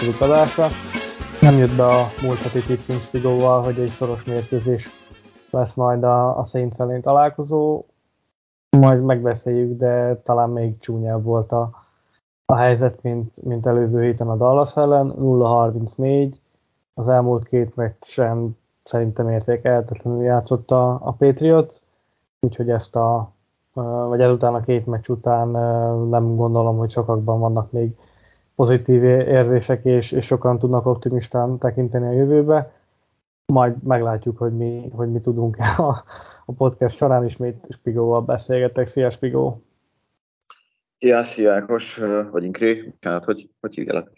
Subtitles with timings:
[0.00, 0.20] 127.
[0.20, 0.68] adása.
[1.40, 4.88] Nem jött be a múlt heti tipping Spigóval, hogy egy szoros mérkőzés
[5.50, 7.84] lesz majd a, a Saints ellen találkozó.
[8.78, 11.70] Majd megbeszéljük, de talán még csúnyább volt a,
[12.46, 15.14] a helyzet, mint, mint előző héten a Dallas ellen.
[15.18, 16.32] 0-34.
[16.94, 21.76] Az elmúlt két meccsen szerintem értékelhetetlenül játszott a, a Patriots,
[22.40, 23.30] úgyhogy ezt a
[24.08, 25.48] vagy ezután a két meccs után
[26.08, 27.96] nem gondolom, hogy sokakban vannak még
[28.60, 32.72] pozitív érzések, és, és sokan tudnak optimistán tekinteni a jövőbe.
[33.46, 36.04] Majd meglátjuk, hogy mi, hogy mi tudunk a,
[36.44, 38.88] a podcast során ismét Spigóval beszélgetek.
[38.88, 39.62] Szia Spigó!
[40.98, 44.10] Szia, szia Ákos, vagy Inkré, hát hogy, hogy hívjalak?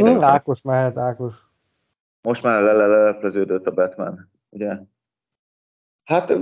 [0.00, 1.34] Mm, Ákos mehet, Ákos.
[2.22, 4.78] Most már lelepleződött a Batman, ugye?
[6.04, 6.32] Hát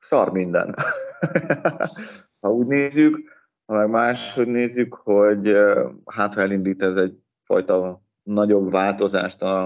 [0.00, 0.74] szar minden.
[2.40, 3.39] ha úgy nézzük,
[3.70, 5.52] ha meg máshogy nézzük, hogy
[6.06, 9.62] hát ha elindít ez egy fajta nagyobb változást a,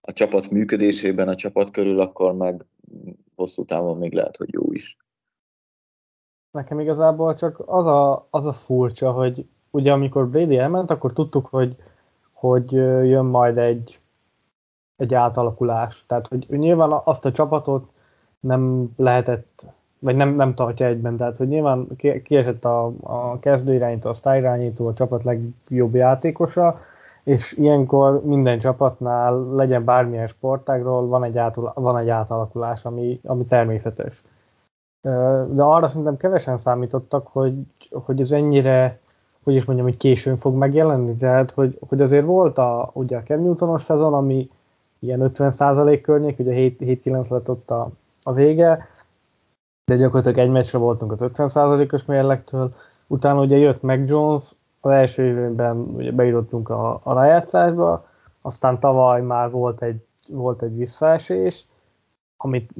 [0.00, 2.66] a csapat működésében, a csapat körül, akkor meg
[3.34, 4.96] hosszú távon még lehet, hogy jó is.
[6.50, 11.46] Nekem igazából csak az a, az a furcsa, hogy ugye amikor Brady elment, akkor tudtuk,
[11.46, 11.76] hogy,
[12.32, 14.00] hogy jön majd egy,
[14.96, 16.04] egy átalakulás.
[16.06, 17.92] Tehát, hogy nyilván azt a csapatot
[18.40, 19.66] nem lehetett
[20.04, 21.86] vagy nem, nem tartja egyben, tehát hogy nyilván
[22.24, 26.80] kiesett a, a kezdőirányító, a sztájirányító, a csapat legjobb játékosa,
[27.22, 33.44] és ilyenkor minden csapatnál, legyen bármilyen sportágról, van egy, átul, van egy átalakulás, ami, ami
[33.44, 34.22] természetes.
[35.48, 37.54] De arra szerintem kevesen számítottak, hogy,
[37.90, 39.00] hogy ez ennyire,
[39.42, 43.22] hogy is mondjam, hogy későn fog megjelenni, tehát hogy, hogy azért volt a, ugye a
[43.22, 44.50] Cam Newtonos szezon, ami
[44.98, 47.90] ilyen 50% környék, ugye 7-9 lett ott a,
[48.22, 48.88] a vége,
[49.84, 52.74] de gyakorlatilag egy meccsre voltunk az 50%-os mérlektől,
[53.06, 58.06] utána ugye jött meg Jones, az első évben ugye beírottunk a, a rájátszásba,
[58.42, 61.66] aztán tavaly már volt egy, volt egy visszaesés,
[62.36, 62.70] amit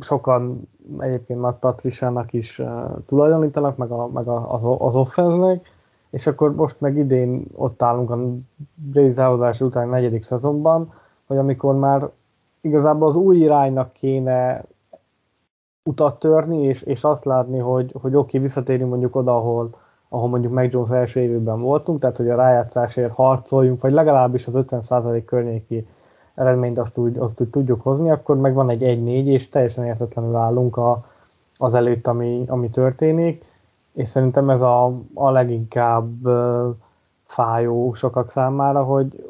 [0.00, 5.70] sokan egyébként Matt Patriciának is uh, tulajdonítanak, meg, a, meg a, az, az offenznek,
[6.10, 8.18] és akkor most meg idén ott állunk a
[8.74, 10.92] Brady távozása után negyedik szezonban,
[11.26, 12.10] hogy amikor már
[12.60, 14.64] igazából az új iránynak kéne
[15.84, 19.70] utat törni, és, és azt látni, hogy, hogy oké, okay, visszatérünk mondjuk oda, ahol,
[20.08, 24.52] ahol mondjuk meg Jones első évben voltunk, tehát hogy a rájátszásért harcoljunk, vagy legalábbis az
[24.56, 25.86] 50% környéki
[26.34, 30.36] eredményt azt úgy, azt úgy tudjuk hozni, akkor meg van egy 1-4, és teljesen értetlenül
[30.36, 31.04] állunk a,
[31.58, 33.44] az előtt, ami, ami történik,
[33.92, 36.26] és szerintem ez a, a leginkább
[37.26, 39.24] fájó sokak számára, hogy,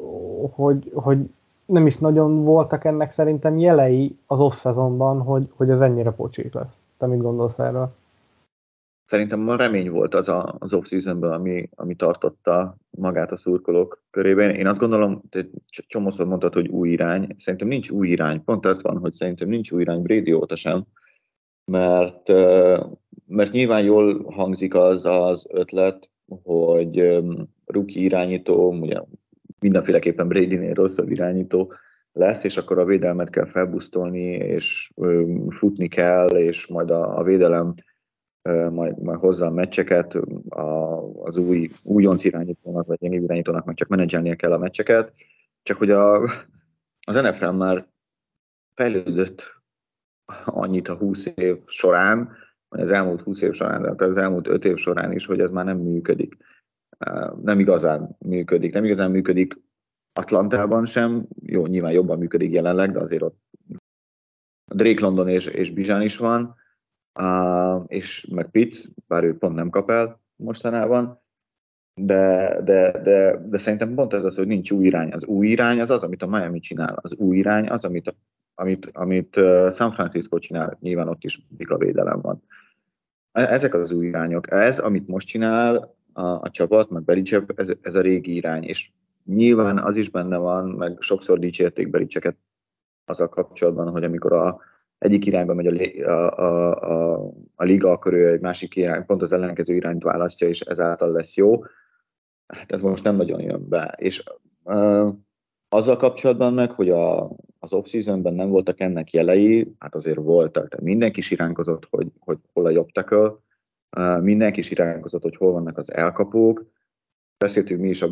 [0.55, 1.29] hogy, hogy
[1.73, 6.87] nem is nagyon voltak ennek szerintem jelei az off-szezonban, hogy, hogy ez ennyire pocsik lesz.
[6.97, 7.95] Te mit gondolsz erről?
[9.05, 14.49] Szerintem a remény volt az a, az off-seasonben, ami, ami tartotta magát a szurkolók körében.
[14.49, 15.49] Én azt gondolom, hogy
[15.87, 17.35] csomószor mondtad, hogy új irány.
[17.39, 18.43] Szerintem nincs új irány.
[18.43, 20.83] Pont ez van, hogy szerintem nincs új irány Brady óta sem.
[21.65, 22.27] Mert,
[23.27, 26.09] mert nyilván jól hangzik az az ötlet,
[26.43, 27.23] hogy
[27.65, 29.01] ruki irányító, ugye
[29.63, 31.73] mindenféleképpen Brady-nél rosszabb irányító
[32.11, 34.91] lesz, és akkor a védelmet kell felbusztolni, és
[35.49, 37.73] futni kell, és majd a, a védelem
[38.71, 40.15] majd, majd hozza a meccseket,
[40.49, 45.13] a, az új újonc irányítónak, vagy gyengébb irányítónak meg csak menedzselnie kell a meccseket,
[45.63, 46.21] csak hogy a,
[47.05, 47.87] az NFL már
[48.75, 49.43] fejlődött
[50.45, 52.29] annyit a 20 év során,
[52.69, 55.51] vagy az elmúlt 20 év során, de az elmúlt 5 év során is, hogy ez
[55.51, 56.37] már nem működik
[57.41, 58.73] nem igazán működik.
[58.73, 59.61] Nem igazán működik
[60.13, 63.37] Atlantában sem, jó, nyilván jobban működik jelenleg, de azért ott
[64.73, 66.55] Drake London és, és Bizsán is van,
[67.87, 71.21] és meg Pitts, bár ő pont nem kap el mostanában,
[72.01, 75.11] de, de, de, de szerintem pont ez az, hogy nincs új irány.
[75.11, 76.99] Az új irány az az, amit a Miami csinál.
[77.01, 78.15] Az új irány az, amit,
[78.55, 79.33] amit, amit
[79.71, 80.77] San Francisco csinál.
[80.79, 82.43] Nyilván ott is a védelem van.
[83.31, 84.51] E, ezek az új irányok.
[84.51, 88.91] Ez, amit most csinál, a, a csapat, meg Belicsek, ez, ez a régi irány, és
[89.25, 92.35] nyilván az is benne van, meg sokszor dicsérték Belicseket
[93.05, 94.59] azzal kapcsolatban, hogy amikor a
[94.97, 99.21] egyik irányba megy a, a, a, a, a liga, akkor ő egy másik irány, pont
[99.21, 101.63] az ellenkező irányt választja, és ezáltal lesz jó.
[102.47, 103.95] Hát ez most nem nagyon jön be.
[103.97, 104.23] És
[104.63, 105.13] uh,
[105.69, 107.29] azzal kapcsolatban meg, hogy a,
[107.59, 110.67] az off-seasonben nem voltak ennek jelei, hát azért voltak.
[110.67, 113.33] Tehát mindenki siránkozott, hogy, hogy hol a jobb tackle,
[114.21, 116.65] Mindenki is iránykozott, hogy hol vannak az elkapók.
[117.37, 118.09] Beszéltünk mi is a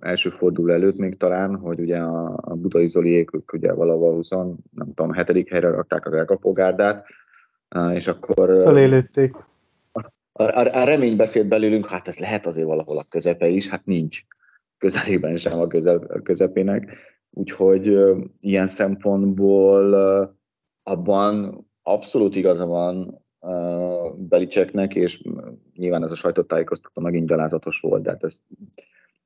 [0.00, 4.30] első forduló előtt még talán, hogy ugye a, a Budai Zoliék, ők ugye valahol 20,
[4.30, 4.60] nem
[4.94, 7.06] tudom, hetedik helyre rakták az elkapógárdát,
[7.94, 8.48] és akkor...
[8.48, 9.34] Fölélődték.
[9.92, 13.84] a, a, a remény beszélt belőlünk, hát ez lehet azért valahol a közepe is, hát
[13.84, 14.20] nincs
[14.78, 16.96] közelében sem a, közep, a közepének.
[17.30, 17.98] Úgyhogy
[18.40, 19.94] ilyen szempontból
[20.82, 23.21] abban abszolút igaza van
[24.16, 25.22] Belicseknek, és
[25.76, 28.40] nyilván ez a sajtótájékoztató megint gyalázatos volt, de hát ez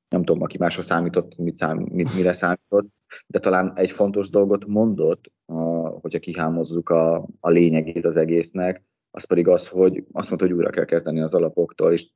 [0.09, 2.87] nem tudom, aki másra számított, mit szám, mit, mire számított,
[3.27, 9.25] de talán egy fontos dolgot mondott, uh, hogyha kihámozzuk a, a lényegét az egésznek, az
[9.25, 12.07] pedig az, hogy azt mondta, hogy újra kell kezdeni az alapoktól, és,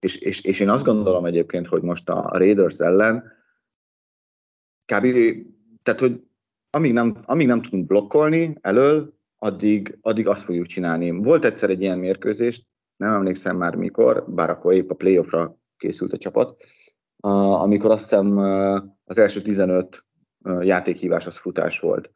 [0.00, 3.32] és, és, és én azt gondolom egyébként, hogy most a Raiders ellen
[4.84, 5.06] kb.
[5.82, 6.22] tehát, hogy
[6.70, 11.10] amíg nem, amíg nem tudunk blokkolni elől, addig, addig azt fogjuk csinálni.
[11.10, 12.66] Volt egyszer egy ilyen mérkőzés,
[12.96, 16.56] nem emlékszem már mikor, bár akkor épp a playoffra készült a csapat,
[17.60, 18.38] amikor azt hiszem
[19.04, 20.04] az első 15
[20.60, 22.10] játékhívás az futás volt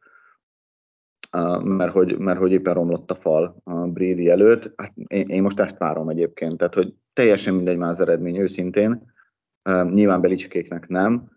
[1.63, 4.73] mert hogy, mert hogy éppen romlott a fal a Brady előtt.
[4.75, 9.13] Hát én, én most ezt várom egyébként, tehát hogy teljesen mindegy már az eredmény őszintén.
[9.91, 11.29] Nyilván Belicsikéknek nem,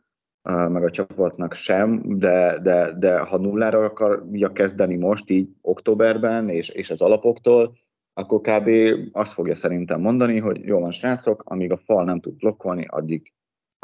[0.43, 6.69] meg a csapatnak sem, de, de, de ha nullára akarja kezdeni most így októberben és,
[6.69, 7.76] és az alapoktól,
[8.12, 8.69] akkor kb.
[9.12, 13.32] azt fogja szerintem mondani, hogy jó van srácok, amíg a fal nem tud blokkolni, addig,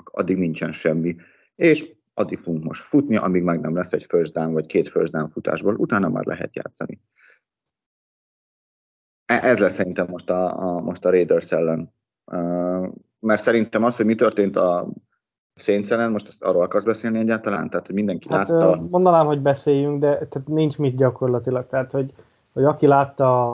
[0.04, 1.16] addig nincsen semmi.
[1.54, 5.12] És addig fogunk most futni, amíg meg nem lesz egy first down vagy két first
[5.12, 7.00] down futásból, utána már lehet játszani.
[9.24, 11.92] E, ez lesz szerintem most a, a, most a Raiders ellen.
[13.20, 14.88] Mert szerintem az, hogy mi történt a
[15.56, 17.70] Saints ellen, most azt arról akarsz beszélni egyáltalán?
[17.70, 18.82] Tehát, hogy mindenki hát, látta...
[18.90, 21.66] Mondanám, hogy beszéljünk, de tehát nincs mit gyakorlatilag.
[21.66, 22.12] Tehát, hogy,
[22.52, 23.52] hogy aki látta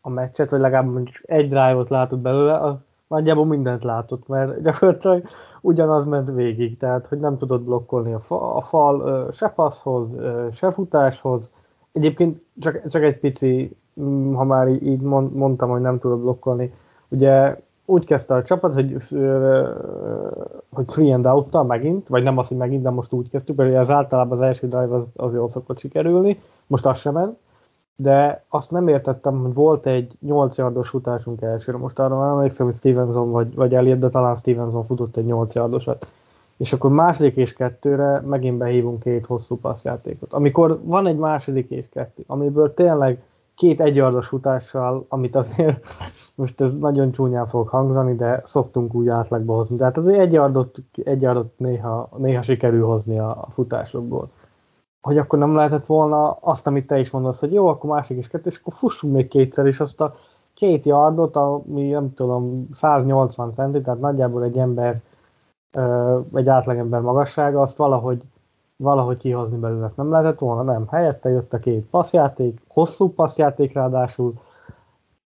[0.00, 5.28] a, meccset, vagy legalább mondjuk egy drive-ot látott belőle, az nagyjából mindent látott, mert gyakorlatilag
[5.60, 10.16] ugyanaz ment végig, tehát hogy nem tudott blokkolni a, fa, a fal se passzhoz,
[10.52, 11.52] se futáshoz.
[11.92, 16.72] Egyébként csak, csak egy pici, mm, ha már így mondtam, hogy nem tudott blokkolni,
[17.08, 18.96] ugye úgy kezdte a csapat, hogy,
[20.70, 23.76] hogy three and out megint, vagy nem az, hogy megint, de most úgy kezdtük, mert
[23.76, 27.36] az általában az első drive az, az jól szokott sikerülni, most az sem ment,
[27.96, 31.78] de azt nem értettem, hogy volt egy 8 yardos futásunk elsőre.
[31.78, 35.54] Most arra nem emlékszem, hogy Stevenson vagy, vagy Elliot, de talán Stevenson futott egy 8
[35.54, 36.06] yardosat.
[36.56, 40.32] És akkor második és kettőre megint behívunk két hosszú passzjátékot.
[40.32, 43.22] Amikor van egy második és kettő, amiből tényleg
[43.56, 45.84] két egyardos futással, amit azért
[46.34, 49.76] most ez nagyon csúnyán fog hangzani, de szoktunk úgy átlagba hozni.
[49.76, 54.30] Tehát azért egy yardot, egy yardot néha, néha sikerül hozni a, a futásokból
[55.06, 58.28] hogy akkor nem lehetett volna azt, amit te is mondasz, hogy jó, akkor másik is
[58.28, 60.12] kettő, és akkor fussunk még kétszer, és azt a
[60.54, 65.00] két yardot, ami nem tudom, 180 centi, tehát nagyjából egy ember,
[66.34, 68.22] egy átlagember magassága, azt valahogy,
[68.76, 69.84] valahogy kihozni belőle.
[69.84, 70.86] Ezt nem lehetett volna, nem.
[70.88, 74.34] Helyette jött a két passzjáték, hosszú passzjáték ráadásul,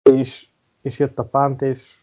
[0.03, 0.47] és,
[0.81, 1.97] és jött a pánt, és,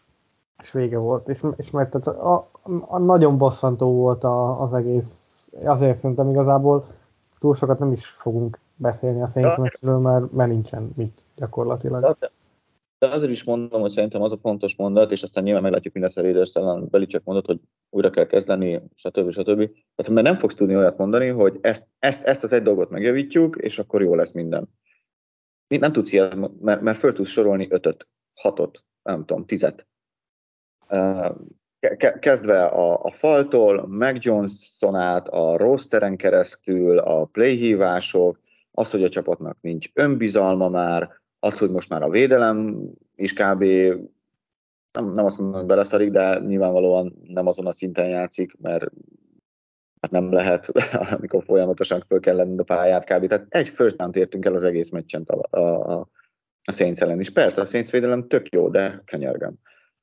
[0.63, 1.29] és vége volt.
[1.29, 2.49] És, és mert tehát a,
[2.87, 6.85] a, nagyon bosszantó volt a, az egész, azért szerintem igazából
[7.39, 12.17] túl sokat nem is fogunk beszélni a Saints meccsről, mert, mert nincsen mit gyakorlatilag.
[12.19, 12.31] De,
[12.99, 15.99] de azért is mondom, hogy szerintem az a fontos mondat, és aztán nyilván meglátjuk, mi
[15.99, 16.87] lesz a Raiders ellen.
[16.89, 19.31] Belicek mondott, hogy újra kell kezdeni, stb.
[19.31, 19.69] stb.
[19.95, 23.55] Tehát mert nem fogsz tudni olyat mondani, hogy ezt, ezt, ezt az egy dolgot megjavítjuk,
[23.55, 24.67] és akkor jó lesz minden.
[25.67, 29.87] Nem tudsz ilyet, mert, mert föl tudsz sorolni ötöt, hatot, nem tudom, tizet
[32.19, 38.39] kezdve a, a faltól, Mac Johnson át, a rosteren keresztül, a playhívások,
[38.71, 43.63] az, hogy a csapatnak nincs önbizalma már, az, hogy most már a védelem is kb.
[44.91, 48.91] nem, nem azt mondom, hogy beleszarik, de nyilvánvalóan nem azon a szinten játszik, mert
[50.01, 50.67] hát nem lehet,
[51.17, 53.27] amikor folyamatosan föl kell lenni a pályát kb.
[53.27, 56.07] Tehát egy first down értünk el az egész meccsen a, a,
[56.63, 57.29] a Saints ellen is.
[57.29, 59.53] Persze, a Saints védelem tök jó, de kenyergem.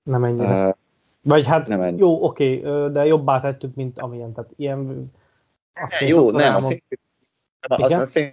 [0.03, 0.67] Nem ennyire.
[0.67, 0.75] Uh,
[1.23, 1.99] vagy hát nem ennyi.
[1.99, 2.61] jó, oké,
[2.93, 5.11] de jobbá tettük, mint amilyen, tehát ilyen...
[5.75, 6.85] Azt jó, nem, a Saints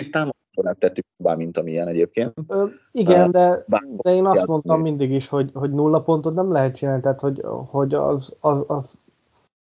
[0.09, 2.33] támadónak tettük jobbá, mint amilyen egyébként.
[2.47, 3.65] Ö, igen, de,
[3.97, 7.45] de én azt mondtam mindig is, hogy, hogy nulla pontot nem lehet csinálni, tehát hogy,
[7.69, 8.99] hogy az, az, az,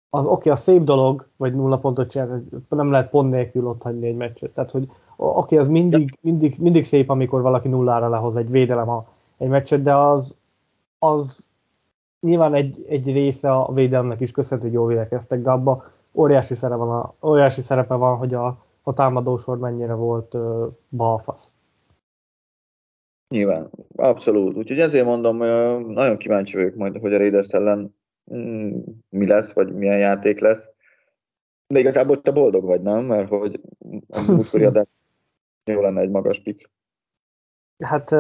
[0.10, 4.08] az oké, a szép dolog, vagy nulla pontot csinálni, nem lehet pont nélkül ott hagyni
[4.08, 4.54] egy meccset.
[4.54, 9.08] Tehát, hogy oké, az mindig, mindig, mindig szép, amikor valaki nullára lehoz egy védelem a,
[9.38, 10.36] egy meccset, de az,
[11.00, 11.46] az
[12.20, 16.84] nyilván egy, egy része a védelmnek is köszönhető, hogy jól védekeztek, de abban óriási szerepe
[16.84, 21.54] van, a, óriási szerepe van hogy a, a támadósor mennyire volt uh, balfasz.
[23.34, 24.56] Nyilván, abszolút.
[24.56, 25.38] Úgyhogy ezért mondom,
[25.88, 27.96] nagyon kíváncsi vagyok majd, hogy a Raiders ellen
[28.34, 30.70] mm, mi lesz, vagy milyen játék lesz.
[31.68, 33.06] De igazából te boldog vagy, nem?
[33.06, 33.62] Mert hogy
[34.08, 34.88] a múltkori adás
[35.66, 36.72] jó lenne egy magas pik.
[37.84, 38.12] Hát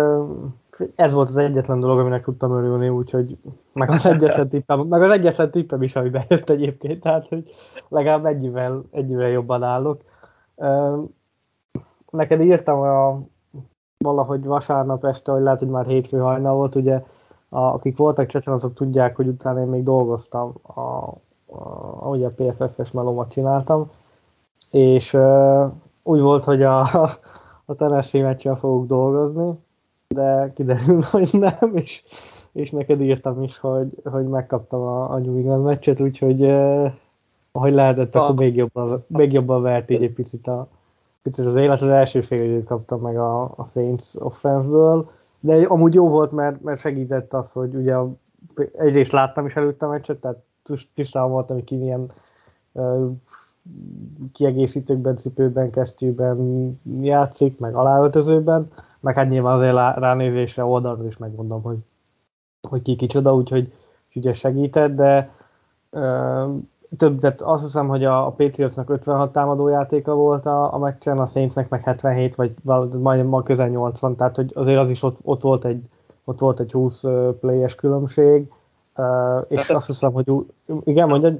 [0.96, 3.38] ez volt az egyetlen dolog, aminek tudtam örülni, úgyhogy
[3.74, 7.52] meg az egyetlen tippem, meg az egyetlen tippem is, ami bejött egyébként, tehát hogy
[7.88, 10.02] legalább ennyivel, ennyivel jobban állok.
[12.10, 13.22] Neked írtam a,
[13.98, 17.04] valahogy vasárnap este, hogy lehet, hogy már hétfő hajnal volt, ugye
[17.50, 20.80] a, akik voltak csecsen, azok tudják, hogy utána én még dolgoztam, a,
[22.00, 23.92] a, ugye a PFF-es melómat csináltam,
[24.72, 25.72] és uh,
[26.04, 26.80] úgy volt, hogy a,
[27.66, 29.60] a Tennessee meccsen fogok dolgozni,
[30.08, 32.04] de kiderül, hogy nem, és,
[32.52, 36.92] és neked írtam is, hogy, hogy megkaptam a, a New England meccset, úgyhogy uh,
[37.56, 40.68] ahogy lehetett, akkor még jobban, még jobban vert így egy picit, a,
[41.22, 41.82] picit az élet.
[41.82, 46.62] Az első fél időt kaptam meg a, a Saints offense-ből, de amúgy jó volt, mert,
[46.62, 47.96] mert segített az, hogy ugye
[48.78, 50.44] egyrészt láttam is előtte a meccset, tehát
[50.94, 52.12] tisztában voltam, hogy ki milyen
[52.72, 53.12] uh,
[54.32, 61.78] kiegészítőkben, cipőben, kesztyűben játszik, meg aláöltözőben, meg hát nyilván azért ránézésre oldalról is megmondom, hogy,
[62.70, 63.74] hogy ki kicsoda, úgyhogy
[64.14, 65.32] ugye segített, de
[65.90, 66.56] uh,
[66.98, 71.20] több, de azt hiszem, hogy a, a Patriotsnak 56 támadó játéka volt a, a meccsen,
[71.20, 75.18] a Saintsnek meg 77, vagy majdnem ma közel 80, tehát hogy azért az is ott,
[75.22, 75.84] ott volt egy
[76.24, 78.52] ott volt egy 20 uh, playes különbség,
[79.48, 80.32] és hát azt hiszem, hogy
[80.84, 81.36] igen, mondja,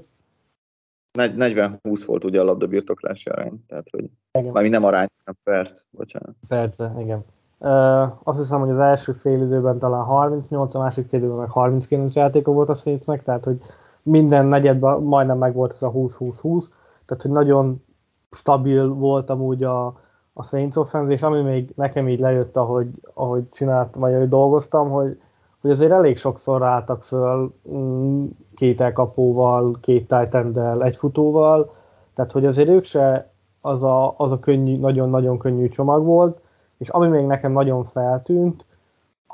[1.20, 4.70] 40-20 volt ugye a labdabirtoklási arány, tehát hogy igen.
[4.70, 6.36] nem arány, hanem perc, bocsánat.
[6.48, 7.24] Perce, igen.
[7.60, 11.50] Uh, azt hiszem, hogy az első fél időben talán 38, a másik fél időben meg
[11.50, 13.58] 39 játéka volt a Saintsnek, tehát hogy
[14.04, 16.68] minden negyedben majdnem meg volt ez a 20-20-20,
[17.06, 17.84] tehát hogy nagyon
[18.32, 19.86] stabil volt amúgy a,
[20.34, 25.20] a Saints offense, ami még nekem így lejött, ahogy, ahogy csináltam, vagy ahogy dolgoztam, hogy,
[25.62, 31.74] hogy azért elég sokszor álltak föl mm, két elkapóval, két titan egy futóval,
[32.14, 33.32] tehát hogy azért ők se
[33.62, 36.42] az a, az a könnyű, nagyon-nagyon könnyű csomag volt,
[36.78, 38.66] és ami még nekem nagyon feltűnt,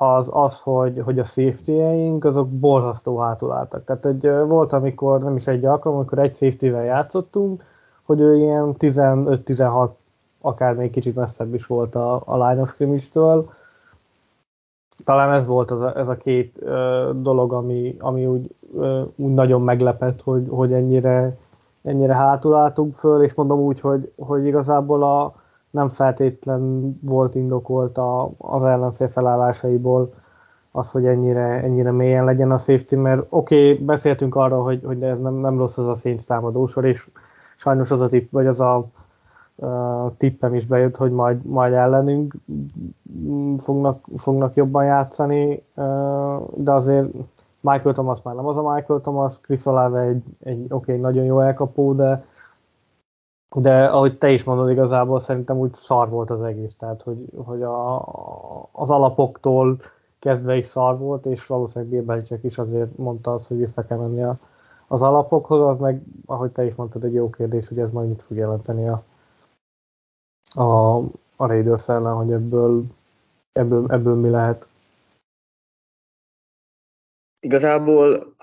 [0.01, 3.83] az az, hogy, hogy a safety-eink azok borzasztó hátul álltak.
[3.83, 7.63] Tehát egy, volt, amikor nem is egy alkalom, amikor egy safety-vel játszottunk,
[8.03, 9.89] hogy ő ilyen 15-16,
[10.41, 13.49] akár még kicsit messzebb is volt a, a line of scrimmage-től.
[15.03, 19.33] Talán ez volt az a, ez a két ö, dolog, ami, ami úgy, ö, úgy
[19.33, 21.37] nagyon meglepett, hogy, hogy ennyire,
[21.83, 25.33] ennyire hátul föl, és mondom úgy, hogy, hogy igazából a,
[25.69, 30.13] nem feltétlen volt indokolt a, az ellenfél felállásaiból
[30.71, 35.03] az, hogy ennyire, ennyire mélyen legyen a safety, mert oké, okay, beszéltünk arról, hogy, hogy
[35.03, 37.09] ez nem, nem rossz az a Saints támadósor, és
[37.57, 38.87] sajnos az a tipp, vagy az a
[39.55, 42.33] uh, tippem is bejött, hogy majd, majd ellenünk
[43.57, 45.63] fognak, fognak jobban játszani,
[46.55, 47.07] de azért
[47.59, 51.23] Michael Thomas már nem az a Michael Thomas, Chris Olave egy, egy oké, okay, nagyon
[51.23, 52.25] jó elkapó, de
[53.55, 57.61] de ahogy te is mondod, igazából szerintem úgy szar volt az egész, tehát hogy, hogy
[57.61, 58.05] a,
[58.71, 59.79] az alapoktól
[60.19, 64.23] kezdve is szar volt, és valószínűleg Bill is azért mondta azt, hogy vissza kell menni
[64.23, 64.39] a,
[64.87, 68.21] az alapokhoz, az meg, ahogy te is mondtad, egy jó kérdés, hogy ez majd mit
[68.21, 69.03] fog jelenteni a,
[70.61, 70.97] a,
[71.35, 72.83] a Raiders ellen, hogy ebből,
[73.51, 74.67] ebből, ebből mi lehet.
[77.39, 78.35] Igazából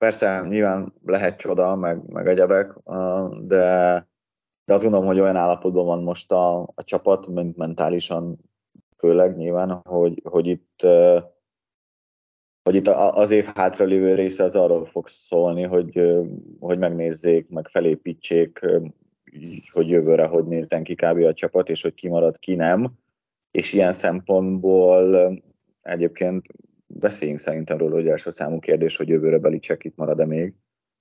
[0.00, 2.72] Persze, nyilván lehet csoda, meg, meg egyebek,
[3.40, 4.06] de,
[4.64, 8.38] de azt gondolom, hogy olyan állapotban van most a, a csapat, mint mentálisan
[8.98, 10.86] főleg nyilván, hogy, hogy itt
[12.62, 16.00] hogy itt az év hátralévő része az arról fog szólni, hogy,
[16.60, 18.60] hogy megnézzék, meg felépítsék,
[19.72, 21.22] hogy jövőre hogy nézzen ki kb.
[21.24, 22.92] a csapat, és hogy ki marad, ki nem.
[23.50, 25.32] És ilyen szempontból
[25.82, 26.46] egyébként
[26.94, 30.54] beszéljünk szerintem róla, hogy első számú kérdés, hogy jövőre Belicek itt marad-e még,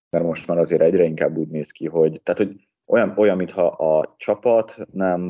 [0.10, 3.65] mert most már azért egyre inkább úgy néz ki, hogy, tehát, hogy olyan, olyan mintha
[3.65, 5.22] a csapat nem,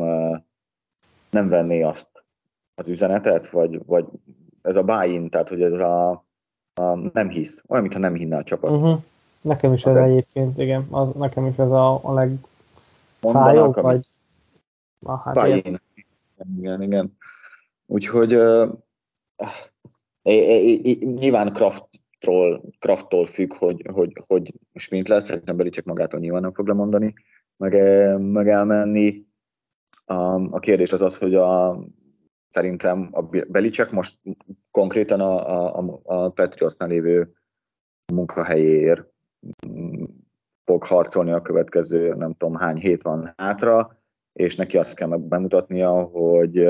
[1.30, 2.08] nem venné azt
[2.76, 4.06] az üzenetet, vagy, vagy
[4.62, 6.10] ez a buy tehát hogy ez a,
[6.74, 8.72] a nem hisz, olyan, mintha nem hinne a csapat.
[8.72, 9.00] Uh-huh.
[9.42, 10.12] Nekem is ez okay.
[10.12, 14.08] egyébként, igen, az, nekem is ez a, a legfájóbb, vagy...
[15.06, 15.82] Ah, hát igen,
[16.58, 17.18] igen, igen.
[17.86, 18.70] Úgyhogy uh,
[21.00, 26.42] nyilván Krafttól, Krafttól függ, hogy, hogy, hogy most mint lesz, szerintem Beli csak magától nyilván
[26.42, 27.14] nem fog lemondani,
[27.58, 27.74] meg,
[28.20, 29.28] meg elmenni.
[30.06, 31.80] A, a kérdés az az, hogy a,
[32.50, 34.20] szerintem a Belicek most
[34.72, 37.34] konkrétan a, a, a Patriotsnál lévő
[38.14, 39.08] munkahelyéért
[40.66, 43.98] fog harcolni a következő nem tudom hány hét van hátra,
[44.34, 46.68] és neki azt kell bemutatnia, hogy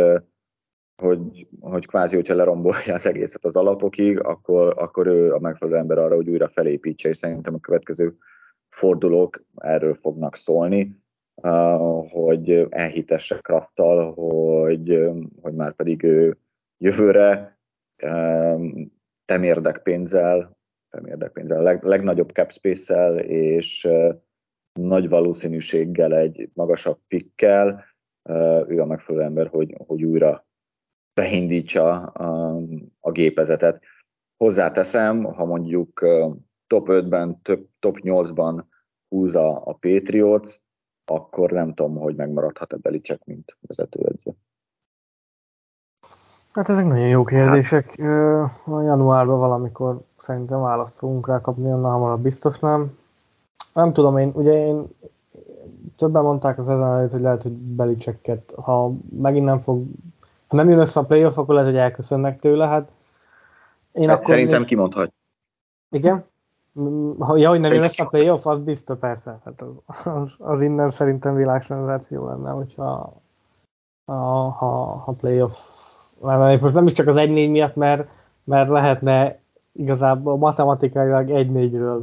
[0.99, 5.97] hogy, hogy kvázi, hogyha lerombolja az egészet az alapokig, akkor, akkor ő a megfelelő ember
[5.97, 8.15] arra, hogy újra felépítse, és szerintem a következő
[8.69, 10.97] fordulók erről fognak szólni,
[12.09, 15.09] hogy elhitesse Krafttal, hogy,
[15.41, 16.37] hogy már pedig ő,
[16.77, 17.59] jövőre
[19.25, 20.57] temérdek pénzzel,
[20.89, 23.87] temérdek pénzzel, leg, legnagyobb cap space-szel és
[24.73, 27.83] nagy valószínűséggel egy magasabb pikkel,
[28.67, 30.47] ő a megfelelő ember, hogy, hogy újra
[31.19, 32.59] beindítsa a,
[32.99, 33.81] a gépezetet.
[34.37, 35.99] Hozzáteszem, ha mondjuk
[36.67, 37.41] top 5-ben,
[37.79, 38.63] top 8-ban
[39.09, 40.59] húz a, a Patriots,
[41.05, 44.31] akkor nem tudom, hogy megmaradhat a Belicek, mint vezetőedző.
[46.51, 47.99] Hát ezek nagyon jó kérdések.
[48.65, 52.97] A januárban valamikor szerintem választ fogunk rá kapni, annál hamarabb biztos nem.
[53.73, 54.87] Nem tudom, én ugye én
[55.95, 59.83] többen mondták az ezen előtt, hogy lehet, hogy Belicsekket, ha megint nem fog,
[60.49, 62.91] ha nem jön össze a playoff, akkor lehet, hogy elköszönnek tőle, hát
[63.91, 64.33] én akkor...
[64.33, 65.13] Szerintem kimondhat.
[65.91, 66.25] Igen?
[67.19, 69.39] Ha, ja, hogy nem jön össze a playoff, az biztos persze.
[69.45, 69.63] Hát
[70.05, 73.21] az, az, innen szerintem világszenzáció lenne, hogyha
[74.05, 75.57] a, ha, ha playoff
[76.21, 78.07] mert most nem is csak az 1-4 miatt, mert,
[78.43, 79.39] mert lehetne
[79.71, 82.01] igazából matematikailag 1-4-ről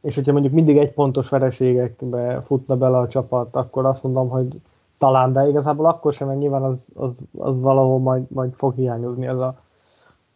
[0.00, 4.60] és hogyha mondjuk mindig egy pontos vereségekbe futna bele a csapat, akkor azt mondom, hogy
[4.98, 9.26] talán, de igazából akkor sem, mert nyilván az, az, az valahol majd, majd fog hiányozni
[9.26, 9.54] az a,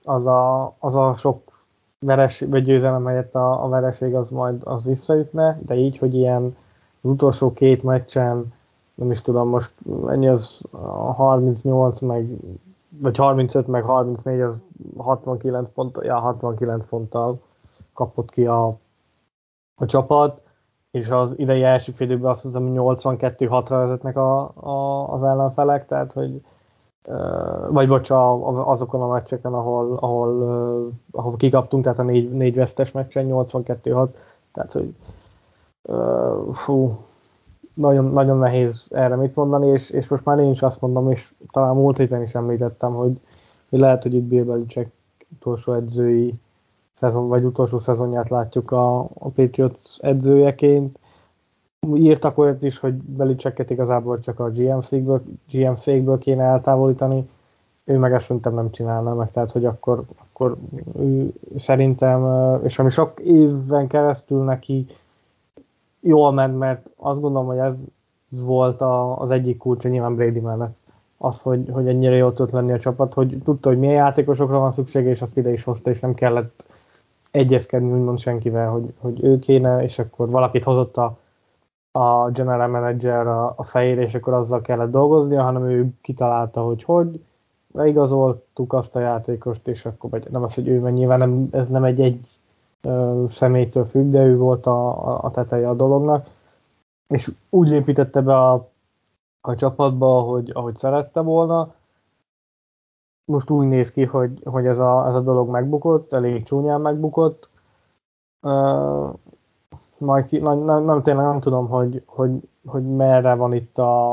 [0.04, 1.50] az a, az a sok
[1.98, 6.56] veres, vagy győzelem helyett a, a vereség az majd az visszaütne, de így, hogy ilyen
[7.00, 8.52] az utolsó két meccsen,
[8.94, 9.72] nem is tudom, most
[10.06, 10.60] ennyi az
[11.14, 12.36] 38, meg,
[12.88, 14.62] vagy 35, meg 34, az
[14.96, 17.40] 69 pont, ja, 69 ponttal
[17.94, 18.66] kapott ki a,
[19.74, 20.42] a csapat,
[20.90, 26.12] és az idei első fél évben azt hiszem 82-6-ra vezetnek a, a, az ellenfelek, tehát
[26.12, 26.40] hogy
[27.68, 33.26] vagy bocs, azokon a meccseken, ahol, ahol, ahol kikaptunk, tehát a négy, négy vesztes meccsen
[33.28, 34.08] 82-6,
[34.52, 34.94] tehát hogy
[36.52, 36.98] fú,
[37.74, 41.32] nagyon, nagyon nehéz erre mit mondani, és, és most már én is azt mondom, és
[41.50, 43.20] talán múlt héten is említettem, hogy,
[43.68, 44.90] hogy lehet, hogy itt Bill Belichick
[45.32, 46.34] utolsó edzői
[47.00, 50.98] szezon, vagy utolsó szezonját látjuk a, a Patriots edzőjeként.
[51.94, 57.28] Írtak olyat is, hogy Belichicket igazából csak a GM székből, GM székből kéne eltávolítani,
[57.84, 60.56] ő meg ezt szerintem nem csinálna meg, tehát hogy akkor, akkor
[60.98, 62.24] ő szerintem,
[62.62, 64.86] és ami sok évben keresztül neki
[66.00, 67.84] jól ment, mert azt gondolom, hogy ez
[68.30, 70.76] volt a, az egyik kulcsa nyilván Brady mellett.
[71.16, 74.72] Az, hogy, hogy ennyire jól tudott lenni a csapat, hogy tudta, hogy milyen játékosokra van
[74.72, 76.64] szüksége, és azt ide is hozta, és nem kellett
[77.30, 81.18] egyezkedni úgymond senkivel, hogy, hogy ő kéne, és akkor valakit hozott a,
[81.92, 86.82] a general manager a, a fejére, és akkor azzal kellett dolgoznia, hanem ő kitalálta, hogy
[86.82, 87.20] hogy,
[87.72, 91.68] leigazoltuk azt a játékost, és akkor vagy nem az, hogy ő, mert nyilván nem, ez
[91.68, 92.26] nem egy egy
[92.82, 96.28] ö, személytől függ, de ő volt a, a teteje a dolognak,
[97.08, 98.68] és úgy építette be a,
[99.40, 101.74] a csapatba, ahogy, ahogy szerette volna,
[103.30, 107.50] most úgy néz ki, hogy, hogy ez, a, ez a dolog megbukott, elég csúnyán megbukott.
[108.42, 109.14] Uh,
[109.98, 112.30] majd ki, nem, nem, nem, tényleg nem tudom, hogy, hogy,
[112.66, 114.12] hogy merre van itt a,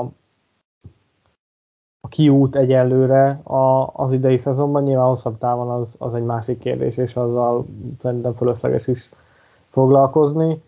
[1.99, 4.83] a kiút egyelőre a, az idei szezonban.
[4.83, 7.65] Nyilván hosszabb távon az, az egy másik kérdés, és azzal
[8.01, 9.09] szerintem fölösleges is
[9.69, 10.63] foglalkozni.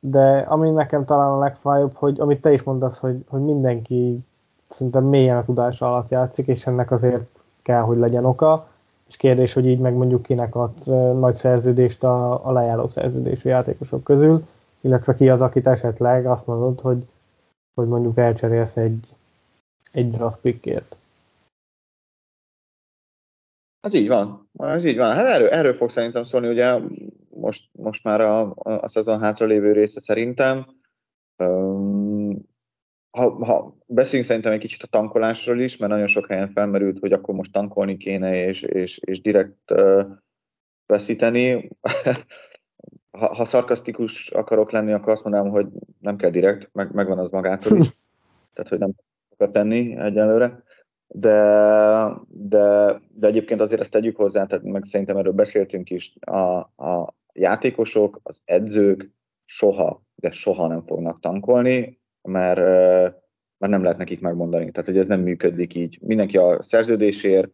[0.00, 4.24] De ami nekem talán a legfájóbb, hogy amit te is mondasz, hogy, hogy mindenki
[4.68, 8.68] szerintem mélyen a tudása alatt játszik, és ennek azért kell, hogy legyen oka,
[9.08, 10.86] és kérdés, hogy így meg mondjuk kinek adsz
[11.18, 14.46] nagy szerződést a, a lejáró szerződésű játékosok közül,
[14.80, 17.06] illetve ki az, akit esetleg azt mondod, hogy,
[17.74, 19.08] hogy mondjuk elcserélsz egy,
[19.92, 20.96] egy draft pickért.
[23.80, 25.12] Az így van, az így van.
[25.12, 26.78] Hát erről, erről fog szerintem szólni, ugye
[27.28, 30.66] most, most már a, a, a szezon hátra lévő része szerintem.
[33.14, 37.12] Ha, ha beszéljünk szerintem egy kicsit a tankolásról is, mert nagyon sok helyen felmerült, hogy
[37.12, 40.04] akkor most tankolni kéne, és, és, és direkt uh,
[40.86, 41.70] veszíteni.
[43.18, 45.66] ha, ha szarkasztikus akarok lenni, akkor azt mondanám, hogy
[46.00, 47.88] nem kell direkt, meg, megvan az magától is.
[48.54, 48.92] Tehát, hogy nem
[49.36, 50.62] kell tenni egyelőre.
[51.06, 51.38] De,
[52.28, 57.14] de, de egyébként azért ezt tegyük hozzá, tehát meg szerintem erről beszéltünk is, a, a
[57.32, 59.10] játékosok, az edzők
[59.44, 62.60] soha, de soha nem fognak tankolni, mert,
[63.58, 64.70] mert nem lehet nekik megmondani.
[64.70, 65.98] Tehát, hogy ez nem működik így.
[66.00, 67.50] Mindenki a szerződésért,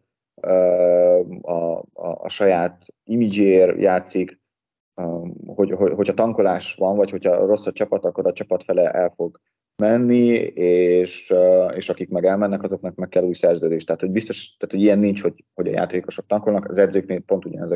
[1.41, 4.41] a, a, a saját imidzséért játszik,
[5.47, 9.13] hogy, hogy, hogyha tankolás van, vagy hogyha rossz a csapat, akkor a csapat fele el
[9.17, 9.41] fog
[9.77, 11.35] menni, és,
[11.75, 13.85] és akik meg elmennek, azoknak meg kell új szerződés.
[13.85, 17.45] Tehát, hogy biztos, tehát, hogy ilyen nincs, hogy, hogy a játékosok tankolnak, az edzőknél pont
[17.45, 17.71] ugyanez,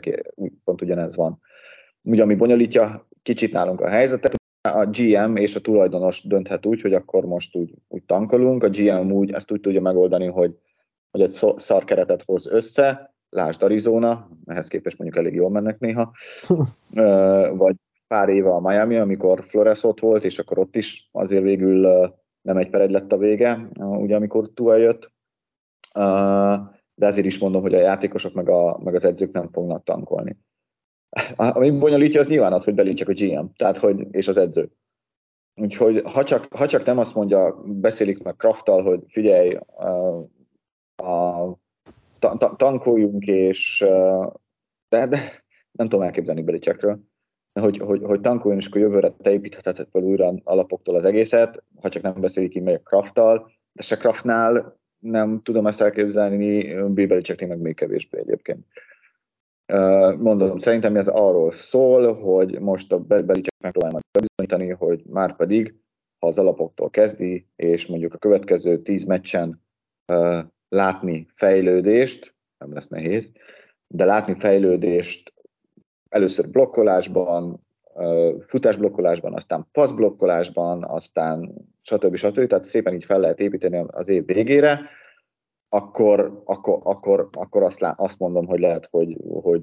[0.65, 1.41] pont ugyanez van.
[2.03, 4.35] Ugye, ami bonyolítja kicsit nálunk a helyzetet,
[4.73, 9.11] a GM és a tulajdonos dönthet úgy, hogy akkor most úgy, úgy tankolunk, a GM
[9.11, 10.59] úgy ezt úgy tudja megoldani, hogy
[11.15, 16.13] hogy egy szar keretet hoz össze, lásd Arizona, ehhez képest mondjuk elég jól mennek néha,
[17.65, 22.11] vagy pár éve a Miami, amikor Flores ott volt, és akkor ott is azért végül
[22.43, 25.13] nem egy per egy lett a vége, ugye amikor túl jött.
[26.95, 30.37] De ezért is mondom, hogy a játékosok meg, a, meg az edzők nem fognak tankolni.
[31.37, 34.71] Ami bonyolítja, az nyilván az, hogy belítsek a GM, tehát hogy, és az edző.
[35.61, 39.87] Úgyhogy ha csak, ha csak nem azt mondja, beszélik meg Krafttal, hogy figyelj, a,
[40.97, 41.59] a,
[42.19, 43.85] ta, tankoljunk, és
[44.89, 47.01] de, de nem tudom elképzelni Belicsekről,
[47.61, 51.89] hogy, hogy, hogy tankoljon, és akkor jövőre te építheted fel újra alapoktól az egészet, ha
[51.89, 57.49] csak nem beszélik ki meg Krafttal, de se Kraftnál nem tudom ezt elképzelni, Bill Belichicknél
[57.49, 58.67] meg még kevésbé egyébként.
[60.19, 65.75] Mondom, szerintem ez arról szól, hogy most a Belichick megpróbálja majd bizonyítani, hogy már pedig,
[66.19, 69.63] ha az alapoktól kezdi, és mondjuk a következő tíz meccsen
[70.69, 73.31] látni fejlődést, nem lesz nehéz,
[73.87, 75.33] de látni fejlődést
[76.09, 77.61] először blokkolásban,
[78.47, 82.17] futásblokkolásban, aztán passzblokkolásban, aztán stb.
[82.17, 82.47] stb.
[82.47, 84.81] Tehát szépen így fel lehet építeni az év végére,
[85.75, 89.63] akkor, akkor, akkor, akkor azt, lá, azt mondom, hogy lehet, hogy, hogy,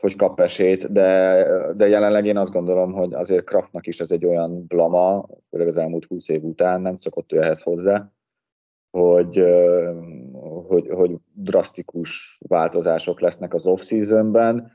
[0.00, 4.26] hogy kap esélyt, de, de jelenleg én azt gondolom, hogy azért Kraftnak is ez egy
[4.26, 8.12] olyan blama, főleg az elmúlt 20 év után nem szokott ő ehhez hozzá,
[8.90, 9.44] hogy,
[10.66, 14.72] hogy, hogy drasztikus változások lesznek az off-seasonben.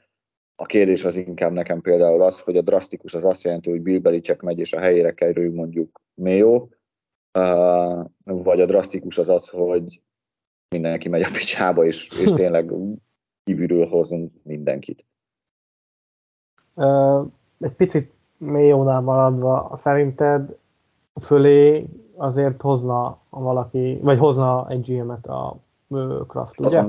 [0.55, 3.99] A kérdés az inkább nekem például az, hogy a drasztikus az azt jelenti, hogy Bill
[3.99, 6.67] Belichick megy, és a helyére kerül mondjuk Mayo,
[8.23, 10.01] vagy a drasztikus az az, hogy
[10.69, 12.71] mindenki megy a picsába, és, és tényleg
[13.43, 15.05] kívülről hozunk mindenkit.
[17.59, 20.57] egy picit Mayónál maradva, szerinted
[21.21, 25.57] fölé azért hozna valaki, vagy hozna egy GM-et a
[26.27, 26.83] Kraft, ugye?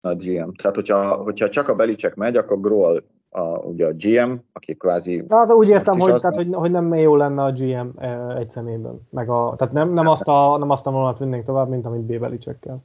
[0.00, 0.52] A GM.
[0.52, 2.98] Tehát, hogyha, hogyha csak a Belicek megy, akkor Grohl
[3.30, 5.24] a, ugye a GM, aki kvázi...
[5.28, 6.20] Na, de úgy értem, hogy, az...
[6.20, 7.98] tehát, hogy, hogy nem jó lenne a GM
[8.36, 9.00] egy személyben.
[9.10, 12.00] Meg a, tehát nem, nem, azt a, nem azt a vonalat vinnénk tovább, mint amit
[12.00, 12.18] B.
[12.18, 12.84] Belicekkel.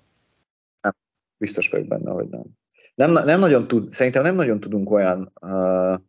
[0.82, 0.94] Nem,
[1.38, 2.44] biztos vagyok benne, hogy nem.
[2.96, 6.00] Nem, nem nagyon tud, szerintem nem nagyon tudunk olyan, uh,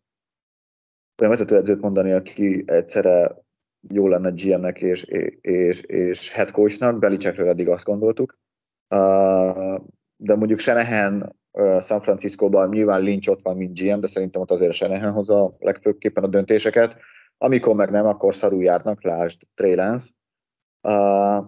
[1.20, 3.44] olyan vezetőedzőt mondani, aki egyszerre
[3.88, 5.02] jó lenne GM-nek és,
[5.40, 8.38] és, és head coachnak, Belicsekről eddig azt gondoltuk.
[8.88, 9.80] Uh,
[10.16, 11.36] de mondjuk Senehen
[11.86, 16.24] San Francisco-ban nyilván Lynch ott van, mint GM, de szerintem ott azért Senehen hozza legfőképpen
[16.24, 16.96] a döntéseket.
[17.38, 19.76] Amikor meg nem, akkor szarul járnak, lásd Trey.
[20.82, 21.44] Uh,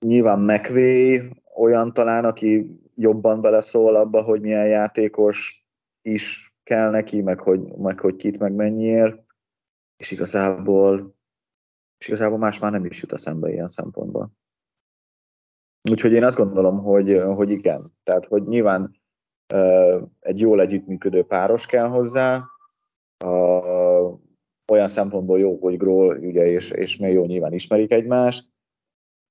[0.00, 5.66] nyilván McVay olyan talán, aki jobban beleszól abba, hogy milyen játékos
[6.02, 9.24] is kell neki, meg hogy, meg hogy kit meg mennyiért
[9.96, 11.14] és igazából,
[11.98, 14.32] és igazából más már nem is jut eszembe ilyen szempontból.
[15.90, 17.92] Úgyhogy én azt gondolom, hogy, hogy igen.
[18.02, 18.96] Tehát, hogy nyilván
[20.20, 22.44] egy jól együttműködő páros kell hozzá,
[24.72, 28.52] olyan szempontból jó, hogy Gról ugye, és, és jó nyilván ismerik egymást,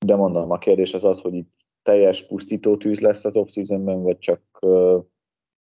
[0.06, 1.52] de mondom, a kérdés az az, hogy itt
[1.84, 4.42] teljes pusztító tűz lesz az off vagy csak,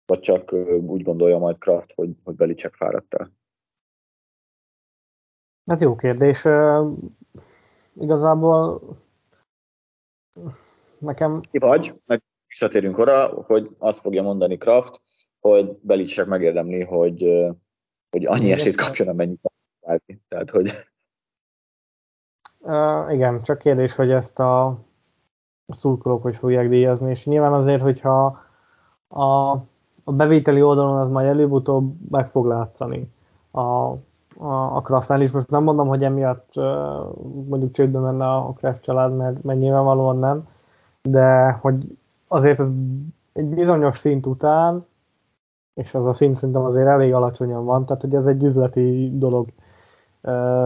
[0.05, 0.53] vagy csak
[0.85, 3.31] úgy gondolja majd Kraft, hogy, hogy Belicek fáradt el.
[5.65, 6.45] Hát jó kérdés.
[7.93, 8.81] Igazából
[10.99, 11.41] nekem...
[11.51, 15.01] Ki vagy, meg visszatérünk arra, hogy azt fogja mondani Kraft,
[15.39, 17.23] hogy Belicek megérdemli, hogy,
[18.09, 19.41] hogy annyi esélyt kapjon, amennyit
[19.79, 20.21] várni.
[20.27, 20.71] Tehát, hogy...
[22.59, 24.79] Uh, igen, csak kérdés, hogy ezt a,
[25.67, 28.39] szurkolók hogy fogják díjazni, és nyilván azért, hogyha
[29.07, 29.51] a,
[30.03, 33.11] a bevételi oldalon az majd előbb-utóbb meg fog látszani.
[33.51, 35.31] A, a, a Kraftsnál is.
[35.31, 36.55] Most nem mondom, hogy emiatt
[37.47, 40.47] mondjuk csődbe menne a Kraft család, mert, mert nyilvánvalóan nem,
[41.11, 42.67] de hogy azért ez
[43.33, 44.85] egy bizonyos szint után,
[45.73, 49.47] és az a szint szerintem azért elég alacsonyan van, tehát hogy ez egy üzleti dolog.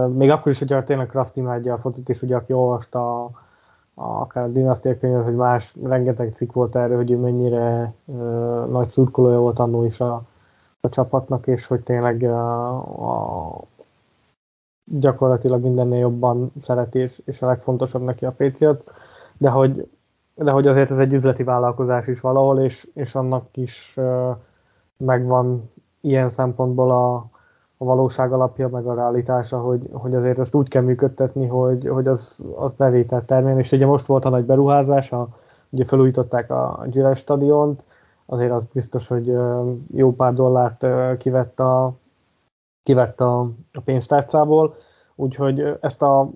[0.08, 3.30] Még akkor is, hogyha tényleg Kraft imádja a fotit, és ugye aki olvasta a,
[3.94, 8.88] a, akár a dinasztia könyvet, hogy más, rengeteg cikk volt erről, hogy mennyire uh, nagy
[8.88, 10.22] szurkolója volt annó is a,
[10.80, 13.60] a csapatnak, és hogy tényleg a, a,
[14.84, 18.90] gyakorlatilag mindennél jobban szereti, és, és a legfontosabb neki a Patriot,
[19.38, 19.88] de hogy,
[20.34, 23.96] de hogy azért ez egy üzleti vállalkozás is valahol, és, és annak is
[24.96, 27.14] megvan ilyen szempontból a,
[27.76, 32.06] a valóság alapja, meg a realitása, hogy, hogy azért ezt úgy kell működtetni, hogy, hogy
[32.06, 35.28] az, az bevételt termel, és ugye most volt a nagy beruházás, a,
[35.70, 37.82] ugye felújították a Gillette stadiont,
[38.26, 39.36] azért az biztos, hogy
[39.94, 40.86] jó pár dollárt
[41.18, 41.92] kivett a,
[42.82, 43.40] kivett a,
[43.72, 44.74] a pénztárcából,
[45.14, 46.30] úgyhogy ezt a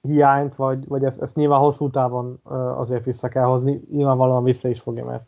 [0.00, 2.40] hiányt, vagy, vagy ezt, ezt nyilván hosszú távon
[2.76, 5.26] azért vissza kell hozni, nyilvánvalóan vissza is fogja, mert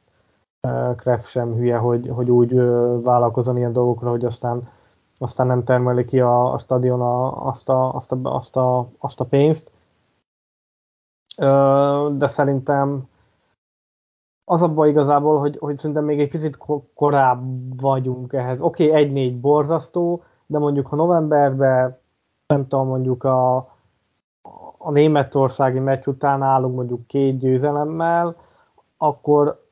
[0.97, 2.55] Kref sem hülye, hogy, hogy úgy
[3.03, 4.69] vállalkozon ilyen dolgokra, hogy aztán,
[5.19, 9.21] aztán nem termeli ki a, a stadion a, azt, a, azt, a, azt, a, azt
[9.21, 9.71] a pénzt.
[12.17, 13.09] De szerintem
[14.45, 16.59] az a baj igazából, hogy, hogy szerintem még egy picit
[16.95, 17.43] korább
[17.81, 18.61] vagyunk ehhez.
[18.61, 21.99] Oké, okay, egy-négy borzasztó, de mondjuk ha novemberben,
[22.47, 23.57] nem tudom, mondjuk a,
[24.83, 28.37] a németországi meccs után állunk mondjuk két győzelemmel,
[28.97, 29.64] akkor,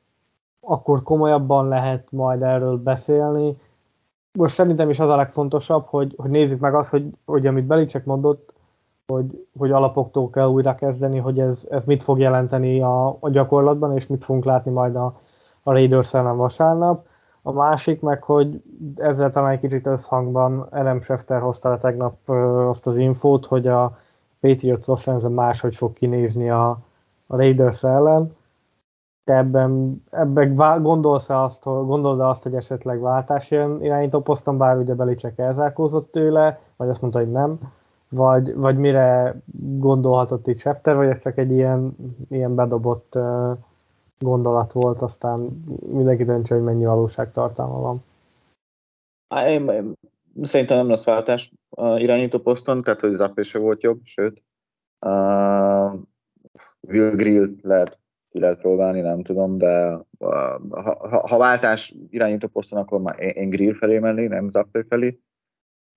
[0.59, 3.57] akkor komolyabban lehet majd erről beszélni.
[4.33, 8.05] Most szerintem is az a legfontosabb, hogy, hogy nézzük meg azt, hogy, hogy amit Belicek
[8.05, 8.53] mondott,
[9.07, 13.95] hogy, hogy alapoktól kell újra kezdeni, hogy ez, ez mit fog jelenteni a, a gyakorlatban,
[13.95, 15.19] és mit fogunk látni majd a,
[15.63, 17.07] a Raiders ellen vasárnap.
[17.41, 18.61] A másik meg, hogy
[18.95, 23.97] ezzel talán egy kicsit összhangban Adam Schefter hozta tegnap ö, azt az infót, hogy a
[24.39, 26.69] Patriots offense máshogy fog kinézni a,
[27.27, 28.37] a Raiders ellen.
[29.23, 34.93] Te ebben, ebben gondolsz-e azt, gondolod azt, hogy esetleg váltás jön irányító poszton, bár ugye
[34.93, 37.59] Belicek elzárkózott tőle, vagy azt mondta, hogy nem,
[38.09, 39.35] vagy, vagy mire
[39.77, 41.95] gondolhatott itt Schefter, vagy ez csak egy ilyen,
[42.29, 43.17] ilyen bedobott
[44.19, 48.03] gondolat volt, aztán mindenki döntse, hogy mennyi valóságtartalma van.
[49.45, 49.93] Én, én,
[50.43, 54.43] szerintem nem lesz váltás uh, irányító poszton, tehát hogy Zappé se volt jobb, sőt.
[55.05, 55.93] Uh,
[56.81, 62.47] Will Grill lehet, ki lehet próbálni, nem tudom, de uh, ha, ha, ha váltás irányító
[62.47, 65.19] poszton, akkor már én, én Grill felé menni, nem Zappé felé.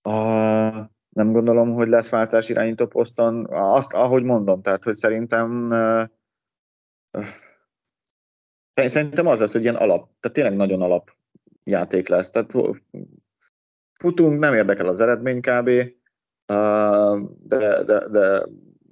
[0.08, 0.76] Uh,
[1.08, 3.46] nem gondolom, hogy lesz váltás irányító poszton.
[3.50, 6.08] Azt, ahogy mondom, tehát, hogy szerintem uh,
[8.74, 11.12] Szerintem az az, hogy ilyen alap, tehát tényleg nagyon alap
[11.64, 12.30] játék lesz.
[12.30, 12.52] Tehát
[14.02, 15.70] futunk, nem érdekel az eredmény kb,
[17.42, 18.46] de, de, de,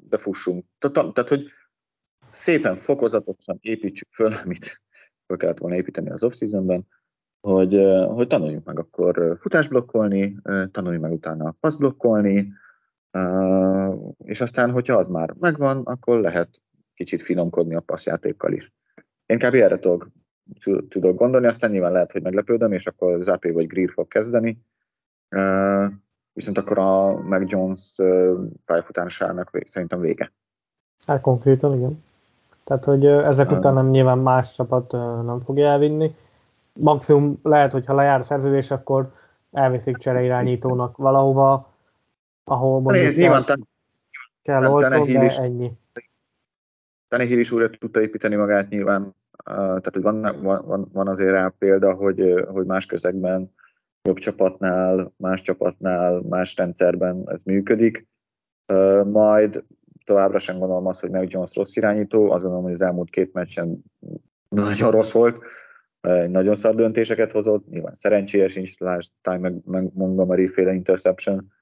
[0.09, 0.65] de fussunk.
[0.79, 1.49] Tehát, hogy
[2.33, 4.81] szépen, fokozatosan építsük föl, amit
[5.27, 6.87] fel kellett volna építeni az off-seasonben,
[7.41, 10.37] hogy, hogy tanuljunk meg akkor futásblokkolni,
[10.71, 12.53] tanuljunk meg utána passzblokkolni,
[14.25, 16.49] és aztán, hogyha az már megvan, akkor lehet
[16.95, 18.73] kicsit finomkodni a passzjátékkal is.
[19.27, 19.55] Én kb.
[19.55, 20.09] erre tudok,
[20.89, 24.59] tudok gondolni, aztán nyilván lehet, hogy meglepődöm, és akkor Zapé vagy Greer fog kezdeni.
[26.33, 27.95] Viszont akkor a Mac Jones
[28.65, 30.33] pályafutásának szerintem vége.
[31.07, 32.03] Hát konkrétan, igen.
[32.65, 34.93] Tehát, hogy ezek után nem nyilván más csapat
[35.25, 36.15] nem fogja elvinni.
[36.73, 39.13] Maximum lehet, hogy ha lejár a szerződés, akkor
[39.53, 41.73] elviszik csereirányítónak valahova,
[42.45, 43.57] ahol mondjuk nyilván kell,
[44.43, 45.73] kell olcsó, de ennyi.
[47.09, 49.15] Tannehill is újra tudta építeni magát nyilván,
[49.45, 53.53] tehát hogy van, van, van azért rá példa, hogy, hogy más közegben,
[54.03, 58.07] jobb csapatnál, más csapatnál, más rendszerben ez működik.
[59.05, 59.65] Majd
[60.05, 63.33] továbbra sem gondolom azt, hogy Meg Jones rossz irányító, azt gondolom, hogy az elmúlt két
[63.33, 63.85] meccsen
[64.49, 65.39] nagyon rossz volt,
[66.29, 69.53] nagyon szar döntéseket hozott, nyilván szerencséje sincs, lásd Time
[69.93, 71.53] Montgomery féle interception,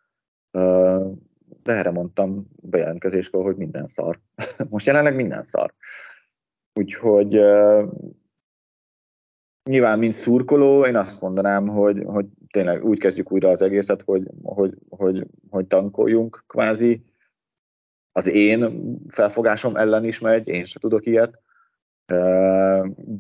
[1.63, 4.21] de erre mondtam bejelentkezéskor, hogy minden szar.
[4.71, 5.75] Most jelenleg minden szar.
[6.75, 7.41] Úgyhogy
[9.69, 14.23] nyilván, mint szurkoló, én azt mondanám, hogy, hogy tényleg úgy kezdjük újra az egészet, hogy,
[14.43, 17.05] hogy, hogy, hogy tankoljunk kvázi.
[18.13, 21.43] Az én felfogásom ellen is megy, én se tudok ilyet,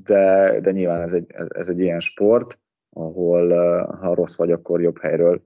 [0.04, 2.58] de, de nyilván ez egy, ez egy ilyen sport,
[2.90, 3.48] ahol
[3.87, 5.42] ha rossz vagy, akkor jobb helyről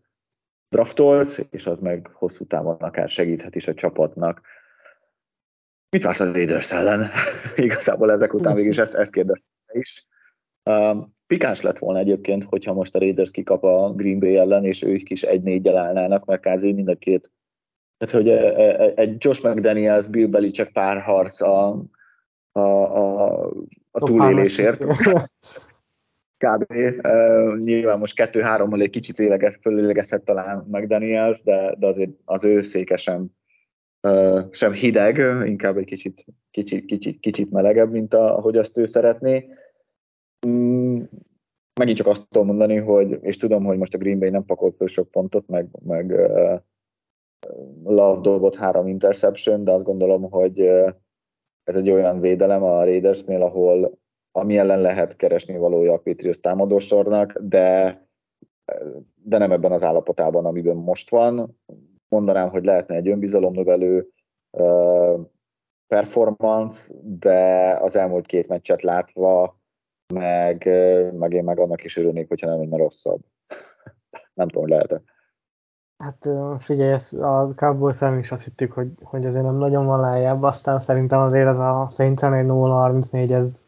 [0.69, 4.41] draftolsz, és az meg hosszú távon akár segíthet is a csapatnak.
[5.91, 7.11] Mit vársz a Raiders ellen?
[7.57, 10.07] Igazából ezek után végig ezt, ezt kérdezte is.
[11.27, 15.11] Pikáns lett volna egyébként, hogyha most a Raiders kikap a Green Bay ellen, és ők
[15.11, 17.31] is egy négyel állnának, mert kázi mind a két.
[17.99, 18.29] Tehát, hogy
[18.99, 21.83] egy Josh McDaniels, Bill Belichick párharc a,
[22.53, 23.47] a, a,
[23.91, 24.85] a túlélésért.
[26.43, 26.73] kb.
[26.73, 32.63] Uh, nyilván most kettő-hárommal egy kicsit éleges, fölélegezhet talán McDaniels, de, de azért az ő
[32.63, 33.27] széke sem,
[34.09, 39.49] uh, sem hideg, inkább egy kicsit, kicsit, kicsit, kicsit melegebb, mint ahogy azt ő szeretné.
[40.47, 41.03] Mm,
[41.81, 44.77] megint csak azt tudom mondani, hogy, és tudom, hogy most a Green Bay nem pakolt
[44.77, 46.61] föl sok pontot, meg, meg uh,
[47.85, 50.91] Love dobott három interception, de azt gondolom, hogy uh,
[51.65, 54.01] ez egy olyan védelem a Raidersnél, ahol
[54.33, 58.01] ami ellen lehet keresni valója a Patriots támadósornak, de,
[59.15, 61.59] de nem ebben az állapotában, amiben most van.
[62.09, 64.09] Mondanám, hogy lehetne egy önbizalomnövelő
[64.51, 65.21] uh,
[65.87, 69.62] performance, de az elmúlt két meccset látva,
[70.13, 70.65] meg,
[71.19, 73.21] meg én meg annak is örülnék, hogyha nem lenne rosszabb.
[74.35, 75.03] nem tudom, lehet-e.
[75.99, 80.43] Hát figyelj, a Cowboys ellen is azt hittük, hogy, hogy azért nem nagyon van lejjebb,
[80.43, 83.63] aztán szerintem azért ez a Saints 0-34, ez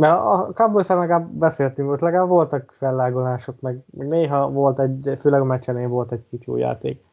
[0.00, 5.40] mert a Cowboys legalább beszéltünk, ott legalább voltak fellágolások, meg, meg néha volt egy, főleg
[5.40, 7.04] a meccsenél volt egy kicsi játék.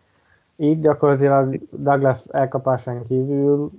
[0.56, 3.72] Így gyakorlatilag Douglas elkapásán kívül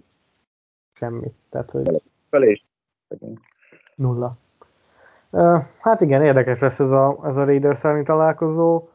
[0.93, 1.35] semmit.
[1.49, 2.03] Tehát, hogy...
[2.31, 2.67] Felés.
[3.99, 4.37] Nulla.
[5.79, 8.89] Hát igen, érdekes lesz ez a, ez a Raiders elleni találkozó.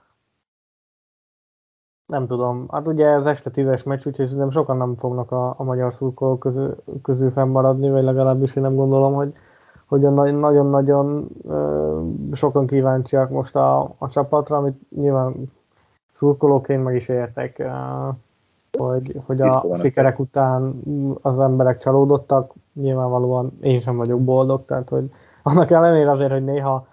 [2.06, 5.64] Nem tudom, hát ugye ez este tízes meccs, úgyhogy szerintem sokan nem fognak a, a
[5.64, 9.34] magyar szurkolók közül, közül fennmaradni, vagy legalábbis én nem gondolom, hogy,
[9.86, 11.30] hogy nagyon-nagyon
[12.32, 15.52] sokan kíváncsiak most a, a csapatra, amit nyilván
[16.12, 17.64] szurkolóként meg is értek,
[18.78, 20.82] hogy, hogy a sikerek után
[21.22, 25.10] az emberek csalódottak, nyilvánvalóan én sem vagyok boldog, tehát hogy
[25.44, 26.88] annak ellenére azért, hogy néha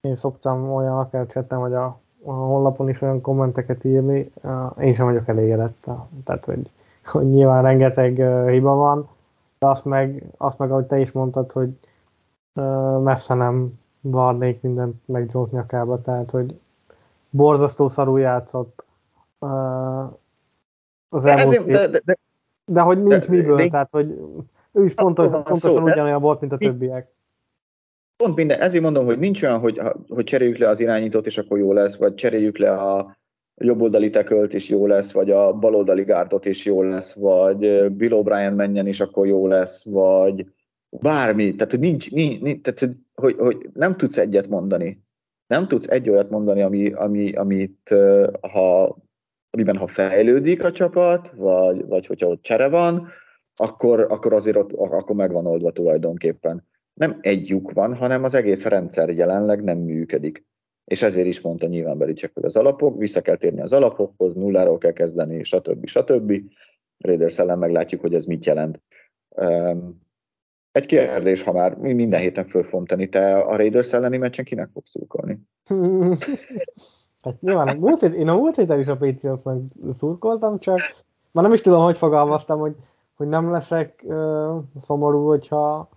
[0.00, 4.32] én szoktam olyan akár csetem, hogy a, a honlapon is olyan kommenteket írni,
[4.78, 5.86] én sem vagyok elégedett.
[6.24, 6.70] Tehát, hogy,
[7.04, 8.14] hogy nyilván rengeteg
[8.48, 9.08] hiba van,
[9.58, 11.78] de azt meg, azt meg, ahogy te is mondtad, hogy
[13.02, 16.60] messze nem varnék mindent meg Jones nyakába, tehát, hogy
[17.30, 18.84] borzasztó szarul játszott
[21.14, 22.18] az elmúlt de, de, de,
[22.64, 24.14] de, hogy nincs de, miből, de, tehát, hogy
[24.72, 27.12] ő is pontos, pontosan ugyanolyan volt, mint a többiek.
[28.16, 31.58] Pont minden, ezért mondom, hogy nincs olyan, hogy, hogy cseréljük le az irányítót, és akkor
[31.58, 33.16] jó lesz, vagy cseréljük le a
[33.56, 37.58] jobboldali tekölt, és jó lesz, vagy a baloldali gárdot, is jó lesz, vagy
[37.92, 40.46] Bill O'Brien menjen, és akkor jó lesz, vagy
[40.90, 45.02] bármi, tehát hogy nincs, nincs, nincs tehát hogy, hogy nem tudsz egyet mondani.
[45.46, 47.94] Nem tudsz egy olyat mondani, ami, ami, amit
[48.40, 48.96] ha,
[49.54, 53.08] amiben ha fejlődik a csapat, vagy, vagy hogyha ott csere van,
[53.56, 56.66] akkor, akkor azért ott, akkor megvan oldva tulajdonképpen.
[56.94, 60.44] Nem egy lyuk van, hanem az egész rendszer jelenleg nem működik.
[60.84, 64.78] És ezért is mondta nyilván Belicek, hogy az alapok, vissza kell térni az alapokhoz, nulláról
[64.78, 65.86] kell kezdeni, stb.
[65.86, 66.40] stb.
[66.98, 68.80] Raiders ellen meglátjuk, hogy ez mit jelent.
[70.72, 74.44] Egy kérdés, ha már mi minden héten föl fogom tenni, te a Raiders elleni meccsen
[74.44, 75.38] kinek fogsz szurkolni?
[77.24, 79.58] hát nyilván, múlt hét, én a múlt héten is a Patriotsnak
[79.98, 80.78] szurkoltam, csak
[81.30, 82.74] már nem is tudom, hogy fogalmaztam, hogy,
[83.14, 85.88] hogy nem leszek uh, szomorú, hogyha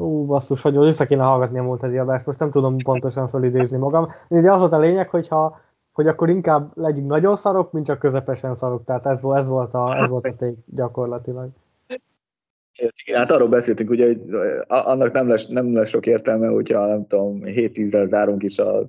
[0.00, 3.76] Ú, basszus, hogy össze kéne hallgatni a múlt heti adást, most nem tudom pontosan felidézni
[3.76, 4.08] magam.
[4.28, 5.60] Ugye az volt a lényeg, hogyha,
[5.92, 8.84] hogy akkor inkább legyünk nagyon szarok, mint csak közepesen szarok.
[8.84, 11.48] Tehát ez, ez, volt, a, ez volt a ték gyakorlatilag.
[13.12, 14.20] Hát arról beszéltünk, ugye, hogy
[14.68, 18.88] annak nem lesz, nem lesz sok értelme, hogyha nem tudom, 7-10-zel zárunk is a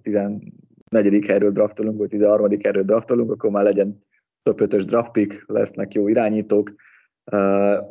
[0.92, 1.26] 14.
[1.26, 2.50] helyről draftolunk, vagy 13.
[2.64, 4.04] helyről draftolunk, akkor már legyen
[4.44, 6.74] top 5-ös draft pick, lesznek jó irányítók,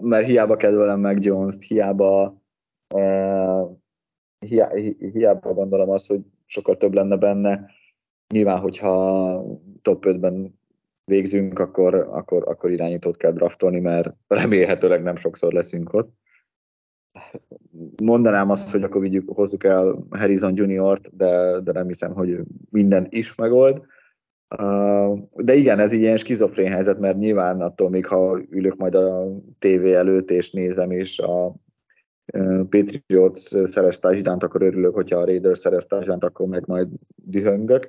[0.00, 2.42] mert hiába kedvelem meg Jones-t, hiába,
[5.12, 7.70] hiába gondolom azt, hogy sokkal több lenne benne.
[8.34, 9.44] Nyilván, hogyha
[9.82, 10.58] top 5-ben
[11.04, 16.19] végzünk, akkor, akkor, akkor irányítót kell draftolni, mert remélhetőleg nem sokszor leszünk ott.
[18.02, 22.40] Mondanám azt, hogy akkor vigyük, hozzuk el Harrison Junior-t, de, de nem hiszem, hogy
[22.70, 23.82] minden is megold.
[25.34, 29.26] De igen, ez így ilyen skizofrén helyzet, mert nyilván attól még, ha ülök majd a
[29.58, 31.54] tévé előtt és nézem, és a
[32.68, 37.88] Patriots szerez társadalmat, akkor örülök, hogyha a Raiders szerez társadalmat, akkor meg majd dühöngök.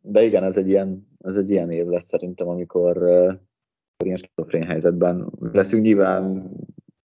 [0.00, 3.34] De igen, ez egy ilyen ez egy ilyen év lesz szerintem, amikor, uh,
[4.04, 5.82] ilyen skizofrén helyzetben leszünk.
[5.82, 6.50] Nyilván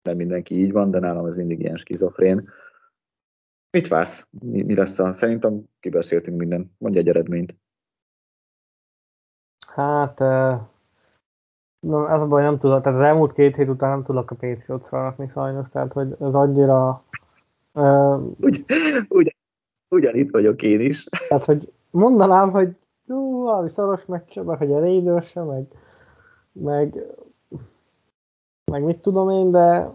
[0.05, 2.49] nem mindenki így van, de nálam ez mindig ilyen skizofrén.
[3.71, 4.27] Mit vársz?
[4.31, 5.13] Mi, mi lesz a...
[5.13, 6.75] Szerintem kibeszéltünk minden.
[6.79, 7.55] Mondj egy eredményt.
[9.67, 14.31] Hát, uh, ez a baj, nem tudok, tehát az elmúlt két hét után nem tudok
[14.31, 17.05] a Patriots-ra rakni sajnos, tehát hogy ez annyira...
[18.41, 18.65] Ugy,
[19.09, 19.37] ugy,
[19.89, 21.05] ugyanitt vagyok én is.
[21.29, 22.77] Tehát, hogy mondanám, hogy
[23.07, 25.67] jó, valami szoros meccs, meg hogy a Raiders meg,
[26.53, 26.95] meg,
[28.75, 29.91] meg mit tudom én, de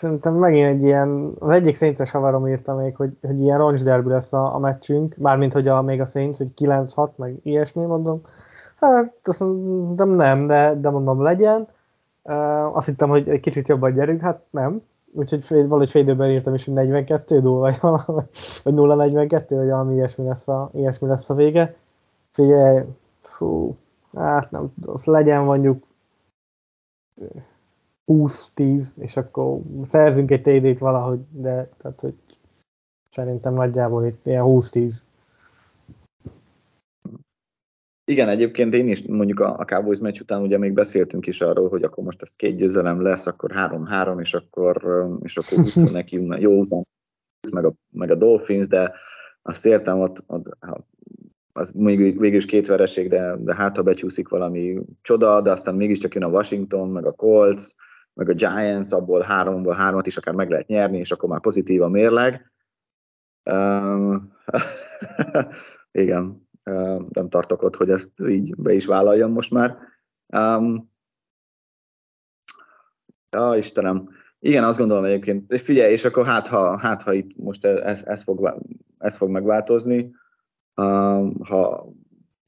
[0.00, 4.32] szerintem megint egy ilyen, az egyik Saints-es havarom írta még, hogy, hogy ilyen roncsderbi lesz
[4.32, 8.20] a, a meccsünk, mármint hogy a, még a Saints, hogy 9-6, meg ilyesmi mondom.
[8.76, 11.68] Hát azt mondom, nem, de, de mondom legyen.
[12.22, 14.82] Uh, azt hittem, hogy egy kicsit jobban gyerünk, hát nem
[15.12, 18.22] úgyhogy valahogy fél írtam is, hogy 42 dúl, vagy valami,
[18.62, 21.76] vagy 0-42, vagy valami ilyesmi lesz a, ilyesmi lesz a vége.
[22.30, 22.80] Figyelj,
[23.20, 23.76] fú,
[24.14, 25.84] hát nem tudom, legyen mondjuk
[28.06, 32.14] 20-10, és akkor szerzünk egy TD-t valahogy, de tehát, hogy
[33.08, 34.94] szerintem nagyjából itt ilyen 20-10.
[38.06, 41.68] Igen, egyébként én is mondjuk a, a Cowboys meccs után ugye még beszéltünk is arról,
[41.68, 44.76] hogy akkor most ez két győzelem lesz, akkor 3-3, és akkor,
[45.22, 46.66] és akkor úgy neki jó
[47.50, 48.94] meg a, meg a Dolphins, de
[49.42, 50.56] azt értem, ott, ott
[51.56, 55.74] az még végül is két vereség, de, de hát ha becsúszik valami csoda, de aztán
[55.74, 57.62] mégiscsak jön a Washington, meg a Colts,
[58.14, 61.82] meg a Giants, abból háromból hármat is akár meg lehet nyerni, és akkor már pozitív
[61.82, 62.52] a mérleg.
[63.50, 64.32] Um,
[66.02, 69.78] igen, um, nem tartok ott, hogy ezt így be is vállaljam most már.
[70.36, 70.90] Um,
[73.30, 74.08] ja, Istenem.
[74.38, 75.60] Igen, azt gondolom egyébként.
[75.60, 78.54] Figyelj, és akkor hát ha, hát, ha itt most ez, ez, fog,
[78.98, 80.14] ez fog megváltozni,
[81.40, 81.86] ha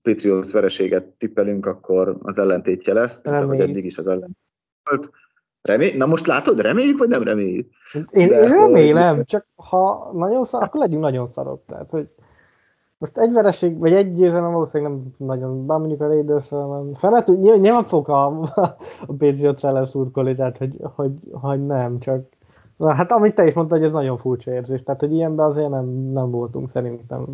[0.02, 4.36] Patriots vereséget tippelünk, akkor az ellentétje lesz, mint ahogy eddig is az ellen
[4.84, 5.10] volt.
[5.62, 5.96] Remély...
[5.96, 7.70] Na most látod, reméljük, vagy nem reméljük?
[7.92, 9.24] Én, én remélem, hogy...
[9.24, 11.62] csak ha nagyon szar, akkor legyünk nagyon szarok.
[11.66, 12.08] Tehát, hogy
[12.98, 16.94] most egy vereség, vagy egy győzelem valószínűleg nem nagyon, bár mondjuk a raiders nem.
[16.94, 18.26] Felett, nyilván fog a,
[19.06, 22.24] a Patriots ellen szurkolni, tehát hogy, hogy, hogy nem, csak
[22.76, 25.70] Na, hát amit te is mondtad, hogy ez nagyon furcsa érzés, tehát hogy ilyenben azért
[25.70, 27.24] nem, nem voltunk szerintem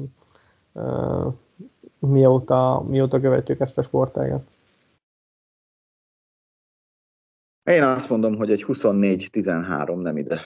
[1.99, 4.51] mióta, mióta követjük ezt a sportágat.
[7.63, 10.41] Én azt mondom, hogy egy 24-13 nem ide.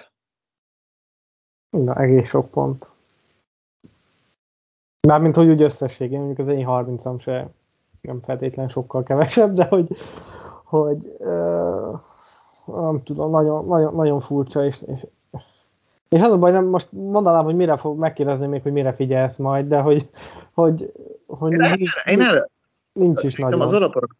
[1.71, 2.89] Na, egész sok pont.
[5.09, 7.51] Mármint, hogy úgy összességén, mondjuk az én 30-am se
[8.01, 9.97] nem feltétlen sokkal kevesebb, de hogy,
[10.65, 12.01] hogy uh,
[12.65, 15.07] nem tudom, nagyon, nagyon, nagyon furcsa, és, és,
[16.17, 19.37] és az a baj, nem, most mondanám, hogy mire fog megkérdezni még, hogy mire figyelsz
[19.37, 20.09] majd, de hogy,
[20.53, 20.93] hogy,
[21.27, 22.49] hogy én, nincs, én erre,
[22.93, 23.61] nincs is nagyon.
[23.61, 24.17] Az alapokra.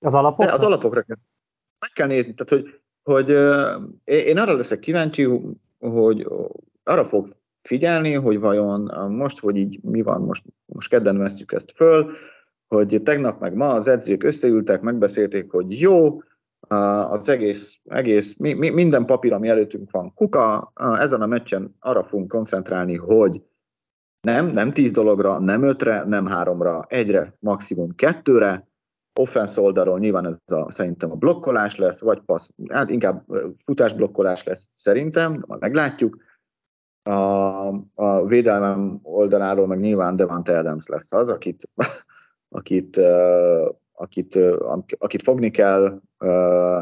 [0.00, 0.52] Az alapokra?
[0.52, 1.16] Az alapokra kell.
[1.78, 3.28] Meg kell nézni, tehát hogy, hogy
[4.04, 5.40] én arra leszek kíváncsi,
[5.78, 6.26] hogy
[6.84, 8.80] arra fog figyelni, hogy vajon
[9.10, 12.10] most, hogy így mi van, most, most kedden vesztjük ezt föl,
[12.66, 16.22] hogy tegnap meg ma az edzők összeültek, megbeszélték, hogy jó,
[17.10, 22.04] az egész, egész mi, mi, minden papír, ami előttünk van kuka, ezen a meccsen arra
[22.04, 23.42] fogunk koncentrálni, hogy
[24.20, 28.68] nem, nem tíz dologra, nem ötre, nem háromra, egyre, maximum kettőre,
[29.18, 33.24] offense oldalról nyilván ez a, szerintem a blokkolás lesz, vagy passz, hát inkább
[33.64, 36.26] futásblokkolás lesz szerintem, majd meglátjuk.
[37.02, 41.68] A, a védelmem oldaláról meg nyilván Devante Adams lesz az, akit,
[42.58, 43.00] akit
[43.98, 44.38] akit,
[44.98, 46.00] akit fogni kell,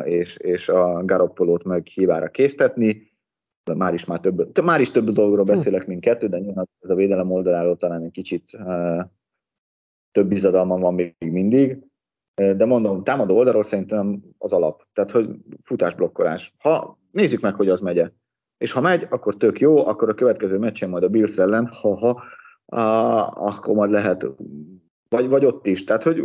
[0.04, 3.14] és, és a Garoppolót meg hívára késztetni.
[3.76, 5.50] Már is, már több, már is több dolgról hm.
[5.50, 8.50] beszélek, mint kettő, de nyilván ez a védelem oldaláról talán egy kicsit
[10.12, 11.78] több bizadalmam van még mindig.
[12.34, 14.86] De mondom, támadó oldalról szerintem az alap.
[14.92, 15.28] Tehát, hogy
[15.62, 16.54] futásblokkolás.
[16.58, 18.10] Ha nézzük meg, hogy az megye.
[18.58, 22.22] És ha megy, akkor tök jó, akkor a következő meccsen majd a Bills ellen, ha-ha,
[23.34, 24.26] akkor majd lehet,
[25.08, 25.84] vagy, vagy ott is.
[25.84, 26.22] Tehát, hogy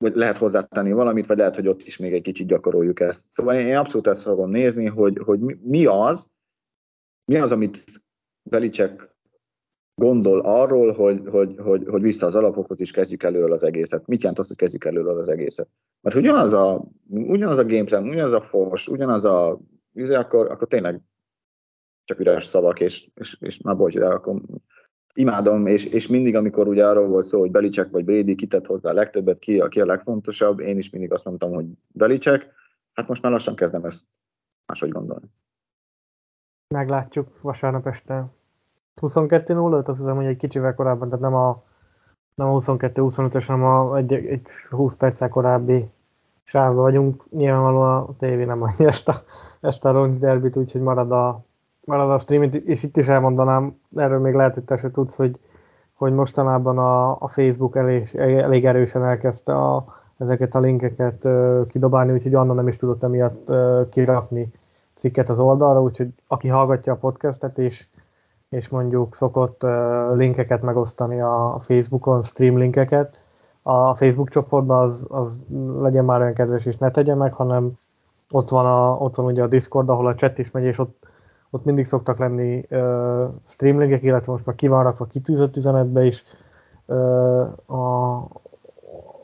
[0.00, 3.30] vagy lehet hozzátenni valamit, vagy lehet, hogy ott is még egy kicsit gyakoroljuk ezt.
[3.30, 6.26] Szóval én abszolút ezt fogom nézni, hogy, hogy mi az,
[7.24, 7.84] mi az, amit
[8.42, 9.16] Belicek
[9.94, 14.06] gondol arról, hogy, hogy, hogy, hogy vissza az alapokhoz is kezdjük előről az egészet.
[14.06, 15.68] Mit jelent az, hogy kezdjük előről az egészet?
[16.00, 19.60] Mert ugyanaz a, ugyanaz a gameplan, ugyanaz a fos, ugyanaz a
[19.94, 21.00] akkor, akkor tényleg
[22.04, 24.40] csak üres szavak, és, és, és már bocs, de akkor
[25.14, 28.90] imádom, és, és mindig, amikor ugye arról volt szó, hogy Belicek vagy Brady kitett hozzá
[28.90, 32.52] a legtöbbet, ki, ki a legfontosabb, én is mindig azt mondtam, hogy Belicek,
[32.92, 34.02] hát most már lassan kezdem ezt
[34.66, 35.26] máshogy gondolni.
[36.74, 38.26] Meglátjuk vasárnap este.
[39.00, 41.62] 22-0, azt hiszem, hogy egy kicsivel korábban, tehát nem a,
[42.34, 45.90] nem a 22-25-ös, hanem a, egy, egy 20 perccel korábbi
[46.42, 47.30] sávban vagyunk.
[47.30, 49.22] Nyilvánvalóan a tévé nem adja ezt a,
[49.60, 51.44] ezt a roncs derbit, úgyhogy marad a,
[51.84, 55.40] marad a stream, és itt is elmondanám, erről még lehet, hogy te se tudsz, hogy,
[55.94, 59.84] hogy mostanában a, a Facebook elég, elég erősen elkezdte a,
[60.18, 64.52] ezeket a linkeket uh, kidobálni, úgyhogy annak nem is tudott emiatt uh, kirakni
[64.94, 67.86] cikket az oldalra, úgyhogy aki hallgatja a podcastet és,
[68.48, 73.20] és mondjuk szokott uh, linkeket megosztani a Facebookon, stream linkeket,
[73.62, 75.42] a Facebook csoportban az, az
[75.80, 77.72] legyen már olyan kedves és ne tegye meg, hanem
[78.30, 81.06] ott van, a, ott van ugye a Discord, ahol a chat is megy, és ott
[81.50, 86.24] ott mindig szoktak lenni uh, streamlinkek, illetve most már ki van rakva kitűzött üzenetbe is
[86.86, 88.16] uh, a,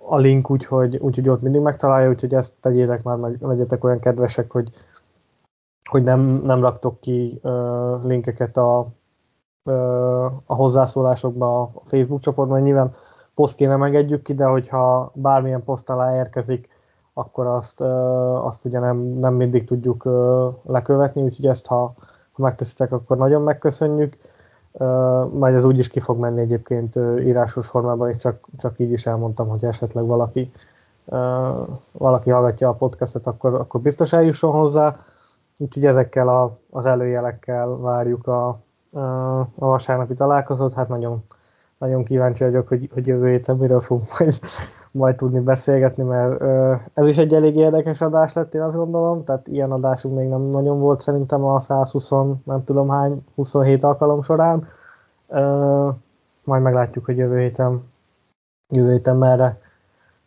[0.08, 4.50] a link, úgyhogy, úgyhogy ott mindig megtalálja, úgyhogy ezt tegyétek már, meg legyetek olyan kedvesek,
[4.50, 4.68] hogy,
[5.90, 8.88] hogy nem, nem raktok ki uh, linkeket a,
[9.64, 12.94] uh, a hozzászólásokba a Facebook csoportban, nyilván
[13.34, 16.68] posztként nem engedjük ki, de hogyha bármilyen poszt alá érkezik,
[17.12, 21.94] akkor azt, uh, azt ugye nem, nem mindig tudjuk uh, lekövetni, úgyhogy ezt ha,
[22.37, 24.16] ha megteszitek, akkor nagyon megköszönjük.
[25.32, 29.07] Majd ez úgy is ki fog menni egyébként írásos formában, és csak, csak így is
[29.07, 30.53] elmondtam, hogy esetleg valaki,
[31.93, 34.97] valaki hallgatja a podcastet, akkor, akkor biztos eljusson hozzá.
[35.59, 38.49] Úgyhogy ezekkel a, az előjelekkel várjuk a,
[39.55, 40.74] a vasárnapi találkozót.
[40.74, 41.24] Hát nagyon,
[41.78, 44.39] nagyon kíváncsi vagyok, hogy, hogy jövő héten miről fogunk majd,
[44.97, 49.24] majd tudni beszélgetni, mert ö, ez is egy elég érdekes adás lett, én azt gondolom,
[49.24, 52.11] tehát ilyen adásunk még nem nagyon volt szerintem a 120,
[52.44, 54.68] nem tudom hány, 27 alkalom során.
[55.28, 55.88] Ö,
[56.44, 57.82] majd meglátjuk, hogy jövő héten,
[58.68, 59.61] jövő héten merre,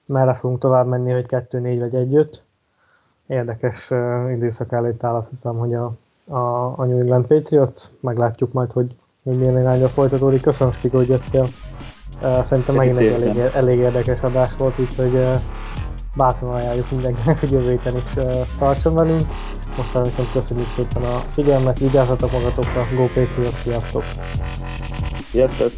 [0.05, 2.43] merre fogunk tovább menni, hogy 2-4 vagy 1
[3.27, 5.93] Érdekes uh, időszak előtt áll, azt hiszem, hogy a,
[6.27, 7.83] a, a New England Patriots.
[7.99, 10.41] Meglátjuk majd, hogy, hogy milyen irányba folytatódik.
[10.41, 11.47] Köszönöm, hogy jöttél.
[12.41, 15.25] Szerintem megint egy elég, elég érdekes adás volt, úgyhogy
[16.15, 18.13] bátran ajánljuk mindenkinek, hogy jövő héten is
[18.57, 19.27] tartson velünk.
[19.77, 24.03] Most viszont köszönjük szépen a figyelmet, vigyázzatok magatokra, Go Patriots, sziasztok!
[25.31, 25.71] Sziasztok!